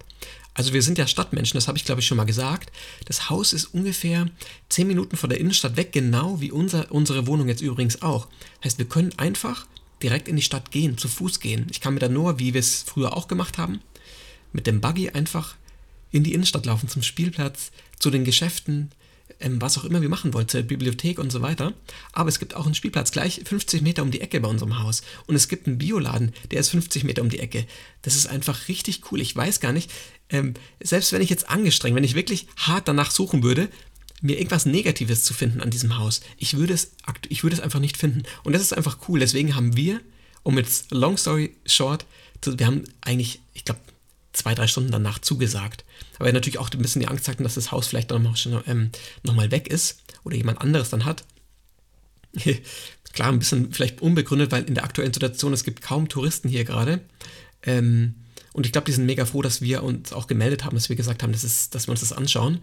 Also 0.53 0.71
wir 0.71 0.81
sind 0.81 0.97
ja 0.97 1.05
Stadtmenschen, 1.05 1.57
das 1.57 1.67
habe 1.67 1.77
ich 1.77 1.83
glaube 1.83 1.99
ich 1.99 2.07
schon 2.07 2.15
mal 2.15 2.23
gesagt. 2.23 2.71
Das 3.05 3.29
Haus 3.29 3.51
ist 3.51 3.73
ungefähr 3.73 4.29
10 4.69 4.87
Minuten 4.87 5.17
von 5.17 5.29
der 5.29 5.39
Innenstadt 5.39 5.75
weg, 5.75 5.91
genau 5.91 6.39
wie 6.39 6.49
unser, 6.49 6.91
unsere 6.91 7.27
Wohnung 7.27 7.49
jetzt 7.49 7.61
übrigens 7.61 8.01
auch. 8.01 8.29
Heißt, 8.63 8.77
wir 8.77 8.87
können 8.87 9.11
einfach 9.17 9.67
direkt 10.01 10.29
in 10.29 10.37
die 10.37 10.41
Stadt 10.41 10.71
gehen, 10.71 10.97
zu 10.97 11.09
Fuß 11.09 11.41
gehen. 11.41 11.67
Ich 11.71 11.81
kann 11.81 11.93
mit 11.93 12.01
der 12.01 12.09
Noah, 12.09 12.39
wie 12.39 12.53
wir 12.53 12.59
es 12.59 12.83
früher 12.83 13.15
auch 13.17 13.27
gemacht 13.27 13.57
haben, 13.57 13.81
mit 14.53 14.65
dem 14.65 14.79
Buggy 14.79 15.09
einfach 15.09 15.55
in 16.11 16.23
die 16.23 16.33
Innenstadt 16.33 16.65
laufen, 16.65 16.87
zum 16.87 17.03
Spielplatz, 17.03 17.71
zu 17.99 18.09
den 18.09 18.23
Geschäften, 18.23 18.91
was 19.39 19.77
auch 19.77 19.83
immer 19.83 20.01
wir 20.01 20.09
machen 20.09 20.33
wollen, 20.33 20.47
zur 20.47 20.61
Bibliothek 20.61 21.19
und 21.19 21.31
so 21.31 21.41
weiter. 21.41 21.73
Aber 22.13 22.29
es 22.29 22.39
gibt 22.39 22.55
auch 22.55 22.65
einen 22.65 22.75
Spielplatz 22.75 23.11
gleich 23.11 23.41
50 23.43 23.81
Meter 23.81 24.01
um 24.01 24.11
die 24.11 24.21
Ecke 24.21 24.39
bei 24.39 24.47
unserem 24.47 24.79
Haus. 24.81 25.01
Und 25.27 25.35
es 25.35 25.47
gibt 25.47 25.67
einen 25.67 25.77
Bioladen, 25.77 26.33
der 26.51 26.59
ist 26.59 26.69
50 26.69 27.03
Meter 27.03 27.21
um 27.21 27.29
die 27.29 27.39
Ecke. 27.39 27.65
Das 28.01 28.15
ist 28.15 28.27
einfach 28.27 28.67
richtig 28.67 29.11
cool. 29.11 29.21
Ich 29.21 29.35
weiß 29.35 29.59
gar 29.59 29.73
nicht, 29.73 29.91
ähm, 30.29 30.53
selbst 30.81 31.11
wenn 31.11 31.21
ich 31.21 31.29
jetzt 31.29 31.49
angestrengt, 31.49 31.95
wenn 31.95 32.03
ich 32.03 32.15
wirklich 32.15 32.47
hart 32.57 32.87
danach 32.87 33.11
suchen 33.11 33.43
würde, 33.43 33.69
mir 34.21 34.37
irgendwas 34.37 34.65
Negatives 34.65 35.23
zu 35.23 35.33
finden 35.33 35.61
an 35.61 35.69
diesem 35.69 35.97
Haus, 35.97 36.21
ich 36.37 36.57
würde 36.57 36.73
es, 36.73 36.91
ich 37.29 37.43
würde 37.43 37.55
es 37.55 37.61
einfach 37.61 37.79
nicht 37.79 37.97
finden. 37.97 38.23
Und 38.43 38.53
das 38.53 38.61
ist 38.61 38.73
einfach 38.73 38.97
cool. 39.07 39.19
Deswegen 39.19 39.55
haben 39.55 39.75
wir, 39.75 40.01
um 40.43 40.57
jetzt 40.57 40.91
long 40.91 41.17
story 41.17 41.55
short, 41.65 42.05
wir 42.45 42.65
haben 42.67 42.83
eigentlich, 43.01 43.41
ich 43.53 43.65
glaube, 43.65 43.81
zwei, 44.33 44.53
drei 44.55 44.67
Stunden 44.67 44.91
danach 44.91 45.19
zugesagt. 45.19 45.84
Aber 46.15 46.25
wir 46.25 46.33
natürlich 46.33 46.59
auch 46.59 46.69
ein 46.71 46.81
bisschen 46.81 47.01
die 47.01 47.07
Angst 47.07 47.27
hatten, 47.27 47.43
dass 47.43 47.55
das 47.55 47.71
Haus 47.71 47.87
vielleicht 47.87 48.09
nochmal 48.09 48.35
ähm, 48.67 48.91
noch 49.23 49.51
weg 49.51 49.67
ist 49.67 50.01
oder 50.23 50.35
jemand 50.35 50.61
anderes 50.61 50.89
dann 50.89 51.05
hat. 51.05 51.25
Klar, 53.13 53.31
ein 53.31 53.39
bisschen 53.39 53.71
vielleicht 53.71 54.01
unbegründet, 54.01 54.51
weil 54.51 54.65
in 54.65 54.75
der 54.75 54.83
aktuellen 54.83 55.13
Situation 55.13 55.53
es 55.53 55.63
gibt 55.63 55.81
kaum 55.81 56.09
Touristen 56.09 56.49
hier 56.49 56.65
gerade. 56.65 56.99
Ähm, 57.63 58.15
und 58.55 58.65
ich 58.65 58.71
glaube, 58.71 58.85
die 58.85 58.93
sind 58.93 59.05
mega 59.05 59.25
froh, 59.25 59.41
dass 59.41 59.61
wir 59.61 59.83
uns 59.83 60.13
auch 60.13 60.27
gemeldet 60.27 60.63
haben, 60.63 60.75
dass 60.75 60.87
wir 60.87 60.95
gesagt 60.95 61.23
haben, 61.23 61.33
das 61.33 61.43
ist, 61.43 61.75
dass 61.75 61.87
wir 61.87 61.91
uns 61.91 61.99
das 61.99 62.13
anschauen. 62.13 62.59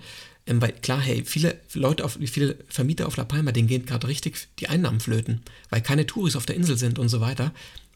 Ähm, 0.47 0.61
weil 0.61 0.73
klar, 0.73 1.01
hey, 1.01 1.23
viele 1.25 1.61
Leute, 1.75 2.05
auf, 2.05 2.19
viele 2.25 2.57
Vermieter 2.69 3.07
auf 3.07 3.17
La 3.17 3.25
Palma, 3.25 3.53
denen 3.53 3.69
gehen 3.69 3.85
gerade 3.85 4.09
richtig 4.09 4.49
die 4.59 4.69
Einnahmen 4.69 5.01
flöten, 5.01 5.43
weil 5.71 5.83
keine 5.83 6.07
Touris 6.07 6.35
auf 6.35 6.47
der 6.47 6.57
Insel 6.57 6.77
sind 6.79 6.99
und 6.99 7.09
so 7.09 7.21
weiter. 7.21 7.53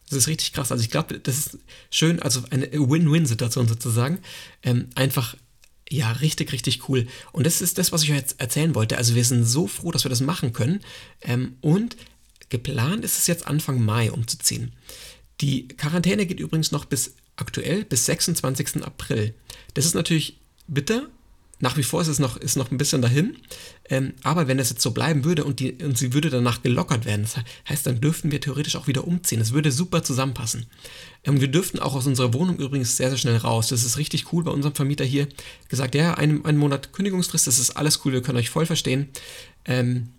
Das 0.09 0.17
ist 0.17 0.27
richtig 0.27 0.53
krass. 0.53 0.71
Also 0.71 0.83
ich 0.83 0.89
glaube, 0.89 1.19
das 1.19 1.37
ist 1.37 1.57
schön, 1.89 2.21
also 2.21 2.43
eine 2.49 2.71
Win-Win-Situation 2.71 3.67
sozusagen. 3.67 4.19
Ähm, 4.63 4.87
einfach, 4.95 5.35
ja, 5.89 6.11
richtig, 6.13 6.53
richtig 6.53 6.87
cool. 6.87 7.07
Und 7.33 7.45
das 7.45 7.61
ist 7.61 7.77
das, 7.77 7.91
was 7.91 8.03
ich 8.03 8.11
euch 8.11 8.17
jetzt 8.17 8.39
erzählen 8.39 8.73
wollte. 8.73 8.97
Also 8.97 9.15
wir 9.15 9.25
sind 9.25 9.43
so 9.43 9.67
froh, 9.67 9.91
dass 9.91 10.05
wir 10.05 10.09
das 10.09 10.21
machen 10.21 10.53
können. 10.53 10.79
Ähm, 11.21 11.57
und 11.61 11.97
geplant 12.49 13.03
ist 13.03 13.17
es 13.17 13.27
jetzt 13.27 13.47
Anfang 13.47 13.83
Mai 13.83 14.11
umzuziehen. 14.11 14.71
Die 15.41 15.67
Quarantäne 15.67 16.25
geht 16.25 16.39
übrigens 16.39 16.71
noch 16.71 16.85
bis 16.85 17.15
aktuell 17.35 17.85
bis 17.85 18.05
26. 18.05 18.83
April. 18.83 19.33
Das 19.73 19.85
ist 19.85 19.93
natürlich 19.93 20.39
bitter, 20.67 21.07
nach 21.59 21.75
wie 21.77 21.83
vor 21.83 22.01
ist 22.01 22.07
es 22.07 22.19
noch, 22.19 22.37
ist 22.37 22.55
noch 22.55 22.71
ein 22.71 22.77
bisschen 22.77 23.01
dahin. 23.01 23.37
Ähm, 23.89 24.13
aber 24.23 24.47
wenn 24.47 24.59
es 24.59 24.69
jetzt 24.69 24.81
so 24.81 24.91
bleiben 24.91 25.23
würde 25.23 25.43
und, 25.43 25.59
die, 25.59 25.73
und 25.83 25.97
sie 25.97 26.13
würde 26.13 26.29
danach 26.29 26.61
gelockert 26.61 27.05
werden, 27.05 27.23
das 27.23 27.35
heißt, 27.67 27.87
dann 27.87 27.99
dürften 27.99 28.31
wir 28.31 28.39
theoretisch 28.39 28.75
auch 28.75 28.87
wieder 28.87 29.07
umziehen. 29.07 29.39
Das 29.39 29.53
würde 29.53 29.71
super 29.71 30.03
zusammenpassen. 30.03 30.67
Ähm, 31.23 31.41
wir 31.41 31.47
dürften 31.47 31.79
auch 31.79 31.95
aus 31.95 32.05
unserer 32.05 32.33
Wohnung 32.33 32.57
übrigens 32.57 32.97
sehr, 32.97 33.09
sehr 33.09 33.17
schnell 33.17 33.37
raus. 33.37 33.69
Das 33.69 33.83
ist 33.83 33.97
richtig 33.97 34.31
cool 34.31 34.43
bei 34.43 34.51
unserem 34.51 34.75
Vermieter 34.75 35.05
hier. 35.05 35.27
Gesagt, 35.69 35.95
ja, 35.95 36.13
ein, 36.13 36.45
ein 36.45 36.57
Monat 36.57 36.93
Kündigungsfrist, 36.93 37.47
das 37.47 37.59
ist 37.59 37.71
alles 37.71 38.05
cool, 38.05 38.13
wir 38.13 38.21
können 38.21 38.37
euch 38.37 38.49
voll 38.49 38.65
verstehen. 38.65 39.09
Ähm, 39.65 40.09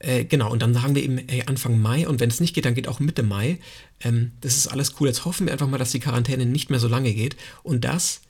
äh, 0.00 0.24
genau, 0.24 0.52
und 0.52 0.60
dann 0.60 0.74
sagen 0.74 0.94
wir 0.94 1.02
eben 1.02 1.16
ey, 1.28 1.44
Anfang 1.46 1.80
Mai 1.80 2.06
und 2.06 2.20
wenn 2.20 2.28
es 2.28 2.40
nicht 2.40 2.54
geht, 2.54 2.66
dann 2.66 2.74
geht 2.74 2.88
auch 2.88 3.00
Mitte 3.00 3.22
Mai. 3.22 3.58
Ähm, 4.00 4.32
das 4.42 4.56
ist 4.58 4.66
alles 4.66 4.96
cool. 5.00 5.08
Jetzt 5.08 5.24
hoffen 5.24 5.46
wir 5.46 5.52
einfach 5.52 5.68
mal, 5.68 5.78
dass 5.78 5.92
die 5.92 6.00
Quarantäne 6.00 6.44
nicht 6.44 6.68
mehr 6.68 6.80
so 6.80 6.88
lange 6.88 7.14
geht 7.14 7.36
und 7.62 7.84
das 7.84 8.20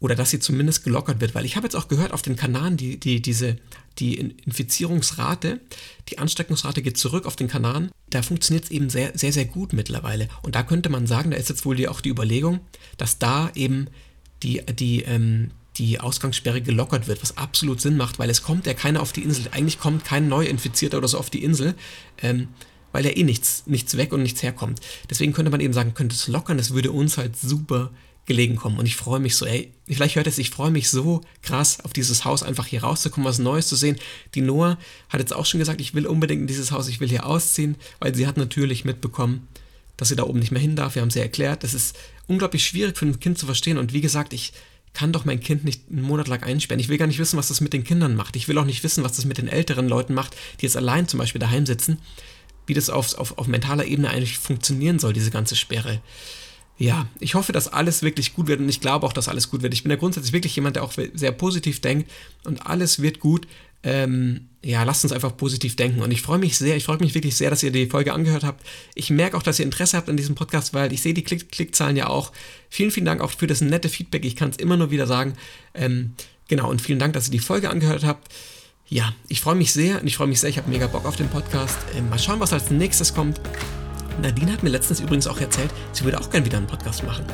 oder 0.00 0.14
dass 0.14 0.30
sie 0.30 0.40
zumindest 0.40 0.84
gelockert 0.84 1.20
wird, 1.20 1.34
weil 1.34 1.44
ich 1.44 1.56
habe 1.56 1.66
jetzt 1.66 1.76
auch 1.76 1.88
gehört 1.88 2.12
auf 2.12 2.22
den 2.22 2.36
Kanaren, 2.36 2.76
die, 2.76 2.98
die, 2.98 3.22
diese, 3.22 3.56
die 3.98 4.34
Infizierungsrate, 4.44 5.60
die 6.08 6.18
Ansteckungsrate 6.18 6.82
geht 6.82 6.98
zurück 6.98 7.26
auf 7.26 7.36
den 7.36 7.48
Kanaren. 7.48 7.90
Da 8.10 8.22
funktioniert 8.22 8.64
es 8.64 8.70
eben 8.70 8.90
sehr, 8.90 9.16
sehr, 9.16 9.32
sehr 9.32 9.44
gut 9.44 9.72
mittlerweile. 9.72 10.28
Und 10.42 10.56
da 10.56 10.62
könnte 10.62 10.88
man 10.88 11.06
sagen, 11.06 11.30
da 11.30 11.36
ist 11.36 11.48
jetzt 11.48 11.64
wohl 11.64 11.76
die, 11.76 11.88
auch 11.88 12.00
die 12.00 12.10
Überlegung, 12.10 12.60
dass 12.96 13.18
da 13.18 13.50
eben 13.54 13.88
die, 14.42 14.62
die, 14.66 15.02
ähm, 15.02 15.52
die 15.76 16.00
Ausgangssperre 16.00 16.60
gelockert 16.60 17.06
wird, 17.06 17.22
was 17.22 17.38
absolut 17.38 17.80
Sinn 17.80 17.96
macht, 17.96 18.18
weil 18.18 18.30
es 18.30 18.42
kommt 18.42 18.66
ja 18.66 18.74
keiner 18.74 19.00
auf 19.00 19.12
die 19.12 19.22
Insel. 19.22 19.46
Eigentlich 19.52 19.78
kommt 19.78 20.04
kein 20.04 20.28
Neuinfizierter 20.28 20.98
oder 20.98 21.08
so 21.08 21.18
auf 21.18 21.30
die 21.30 21.42
Insel. 21.42 21.74
Ähm, 22.22 22.48
weil 22.94 23.04
ja 23.04 23.10
eh 23.10 23.24
nichts, 23.24 23.64
nichts 23.66 23.96
weg 23.96 24.12
und 24.12 24.22
nichts 24.22 24.44
herkommt. 24.44 24.80
Deswegen 25.10 25.32
könnte 25.32 25.50
man 25.50 25.58
eben 25.58 25.72
sagen, 25.72 25.94
könnte 25.94 26.14
es 26.14 26.28
lockern, 26.28 26.58
das 26.58 26.72
würde 26.72 26.92
uns 26.92 27.18
halt 27.18 27.36
super 27.36 27.90
gelegen 28.26 28.56
kommen. 28.56 28.78
Und 28.78 28.86
ich 28.86 28.96
freue 28.96 29.20
mich 29.20 29.36
so, 29.36 29.46
ey, 29.46 29.72
vielleicht 29.86 30.16
hört 30.16 30.26
es, 30.26 30.38
ich 30.38 30.50
freue 30.50 30.70
mich 30.70 30.88
so 30.88 31.20
krass 31.42 31.80
auf 31.84 31.92
dieses 31.92 32.24
Haus, 32.24 32.42
einfach 32.42 32.66
hier 32.66 32.82
rauszukommen, 32.82 33.28
was 33.28 33.38
Neues 33.38 33.68
zu 33.68 33.76
sehen. 33.76 33.96
Die 34.34 34.40
Noah 34.40 34.78
hat 35.08 35.20
jetzt 35.20 35.34
auch 35.34 35.46
schon 35.46 35.60
gesagt, 35.60 35.80
ich 35.80 35.94
will 35.94 36.06
unbedingt 36.06 36.42
in 36.42 36.46
dieses 36.46 36.70
Haus, 36.70 36.88
ich 36.88 37.00
will 37.00 37.08
hier 37.08 37.26
ausziehen, 37.26 37.76
weil 38.00 38.14
sie 38.14 38.26
hat 38.26 38.36
natürlich 38.36 38.84
mitbekommen, 38.84 39.46
dass 39.96 40.08
sie 40.08 40.16
da 40.16 40.24
oben 40.24 40.38
nicht 40.38 40.52
mehr 40.52 40.60
hin 40.60 40.76
darf. 40.76 40.94
Wir 40.94 41.02
haben 41.02 41.10
sie 41.10 41.20
erklärt. 41.20 41.62
Das 41.62 41.74
ist 41.74 41.96
unglaublich 42.26 42.64
schwierig 42.64 42.96
für 42.96 43.06
ein 43.06 43.20
Kind 43.20 43.38
zu 43.38 43.46
verstehen. 43.46 43.78
Und 43.78 43.92
wie 43.92 44.00
gesagt, 44.00 44.32
ich 44.32 44.52
kann 44.92 45.12
doch 45.12 45.24
mein 45.24 45.40
Kind 45.40 45.64
nicht 45.64 45.82
einen 45.90 46.02
Monat 46.02 46.28
lang 46.28 46.42
einsperren. 46.42 46.80
Ich 46.80 46.88
will 46.88 46.98
gar 46.98 47.06
nicht 47.06 47.18
wissen, 47.18 47.36
was 47.36 47.48
das 47.48 47.60
mit 47.60 47.72
den 47.72 47.84
Kindern 47.84 48.16
macht. 48.16 48.36
Ich 48.36 48.48
will 48.48 48.58
auch 48.58 48.64
nicht 48.64 48.82
wissen, 48.84 49.04
was 49.04 49.16
das 49.16 49.24
mit 49.24 49.38
den 49.38 49.48
älteren 49.48 49.88
Leuten 49.88 50.14
macht, 50.14 50.36
die 50.60 50.66
jetzt 50.66 50.76
allein 50.76 51.08
zum 51.08 51.18
Beispiel 51.18 51.40
daheim 51.40 51.66
sitzen. 51.66 51.98
Wie 52.66 52.74
das 52.74 52.90
auf, 52.90 53.14
auf, 53.18 53.36
auf 53.36 53.46
mentaler 53.46 53.84
Ebene 53.84 54.08
eigentlich 54.08 54.38
funktionieren 54.38 54.98
soll, 54.98 55.12
diese 55.12 55.30
ganze 55.30 55.56
Sperre 55.56 56.00
ja, 56.76 57.06
ich 57.20 57.34
hoffe, 57.34 57.52
dass 57.52 57.68
alles 57.68 58.02
wirklich 58.02 58.34
gut 58.34 58.48
wird 58.48 58.60
und 58.60 58.68
ich 58.68 58.80
glaube 58.80 59.06
auch, 59.06 59.12
dass 59.12 59.28
alles 59.28 59.48
gut 59.50 59.62
wird. 59.62 59.74
Ich 59.74 59.84
bin 59.84 59.90
ja 59.90 59.96
grundsätzlich 59.96 60.32
wirklich 60.32 60.56
jemand, 60.56 60.76
der 60.76 60.82
auch 60.82 60.92
sehr 60.92 61.32
positiv 61.32 61.80
denkt 61.80 62.10
und 62.44 62.66
alles 62.66 63.00
wird 63.00 63.20
gut. 63.20 63.46
Ähm, 63.84 64.48
ja, 64.62 64.82
lasst 64.82 65.04
uns 65.04 65.12
einfach 65.12 65.36
positiv 65.36 65.76
denken. 65.76 66.00
Und 66.00 66.10
ich 66.10 66.22
freue 66.22 66.38
mich 66.38 66.56
sehr, 66.56 66.74
ich 66.74 66.84
freue 66.84 66.96
mich 66.98 67.14
wirklich 67.14 67.36
sehr, 67.36 67.50
dass 67.50 67.62
ihr 67.62 67.70
die 67.70 67.86
Folge 67.86 68.14
angehört 68.14 68.42
habt. 68.42 68.66
Ich 68.94 69.10
merke 69.10 69.36
auch, 69.36 69.42
dass 69.42 69.58
ihr 69.58 69.66
Interesse 69.66 69.96
habt 69.96 70.08
an 70.08 70.16
diesem 70.16 70.34
Podcast, 70.34 70.72
weil 70.72 70.92
ich 70.92 71.02
sehe 71.02 71.12
die 71.12 71.22
Klick 71.22 71.52
Klickzahlen 71.52 71.96
ja 71.96 72.08
auch. 72.08 72.32
Vielen, 72.70 72.90
vielen 72.90 73.06
Dank 73.06 73.20
auch 73.20 73.30
für 73.30 73.46
das 73.46 73.60
nette 73.60 73.90
Feedback. 73.90 74.24
Ich 74.24 74.36
kann 74.36 74.50
es 74.50 74.56
immer 74.56 74.78
nur 74.78 74.90
wieder 74.90 75.06
sagen. 75.06 75.34
Ähm, 75.74 76.14
genau, 76.48 76.70
und 76.70 76.80
vielen 76.80 76.98
Dank, 76.98 77.12
dass 77.12 77.28
ihr 77.28 77.32
die 77.32 77.38
Folge 77.40 77.68
angehört 77.68 78.04
habt. 78.04 78.32
Ja, 78.88 79.14
ich 79.28 79.40
freue 79.40 79.54
mich 79.54 79.72
sehr 79.72 80.00
und 80.00 80.06
ich 80.06 80.16
freue 80.16 80.28
mich 80.28 80.40
sehr. 80.40 80.50
Ich 80.50 80.56
habe 80.56 80.70
mega 80.70 80.86
Bock 80.86 81.04
auf 81.04 81.16
den 81.16 81.28
Podcast. 81.28 81.78
Ähm, 81.94 82.08
mal 82.08 82.18
schauen, 82.18 82.40
was 82.40 82.54
als 82.54 82.70
nächstes 82.70 83.14
kommt. 83.14 83.38
Nadine 84.22 84.52
hat 84.52 84.62
mir 84.62 84.70
letztens 84.70 85.00
übrigens 85.00 85.26
auch 85.26 85.40
erzählt, 85.40 85.70
sie 85.92 86.04
würde 86.04 86.20
auch 86.20 86.30
gerne 86.30 86.46
wieder 86.46 86.58
einen 86.58 86.66
Podcast 86.66 87.04
machen. 87.04 87.24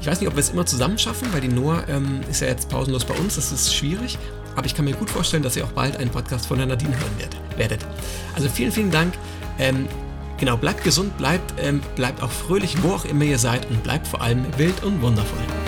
Ich 0.00 0.06
weiß 0.06 0.20
nicht, 0.20 0.28
ob 0.28 0.34
wir 0.34 0.40
es 0.40 0.50
immer 0.50 0.66
zusammen 0.66 0.98
schaffen, 0.98 1.32
weil 1.32 1.40
die 1.40 1.48
Noah 1.48 1.84
ähm, 1.88 2.20
ist 2.28 2.40
ja 2.40 2.48
jetzt 2.48 2.68
pausenlos 2.68 3.04
bei 3.04 3.14
uns, 3.14 3.36
das 3.36 3.52
ist 3.52 3.74
schwierig. 3.74 4.18
Aber 4.56 4.66
ich 4.66 4.74
kann 4.74 4.84
mir 4.84 4.94
gut 4.94 5.08
vorstellen, 5.08 5.42
dass 5.42 5.56
ihr 5.56 5.64
auch 5.64 5.72
bald 5.72 5.96
einen 5.96 6.10
Podcast 6.10 6.46
von 6.46 6.58
der 6.58 6.66
Nadine 6.66 6.94
hören 6.98 7.30
werdet. 7.56 7.86
Also 8.34 8.48
vielen, 8.48 8.72
vielen 8.72 8.90
Dank. 8.90 9.14
Ähm, 9.58 9.88
genau, 10.38 10.56
bleibt 10.56 10.84
gesund, 10.84 11.16
bleibt, 11.16 11.54
ähm, 11.58 11.80
bleibt 11.96 12.22
auch 12.22 12.30
fröhlich, 12.30 12.82
wo 12.82 12.92
auch 12.92 13.04
immer 13.04 13.24
ihr 13.24 13.38
seid 13.38 13.70
und 13.70 13.82
bleibt 13.82 14.06
vor 14.06 14.20
allem 14.20 14.44
wild 14.58 14.82
und 14.82 15.00
wundervoll. 15.00 15.61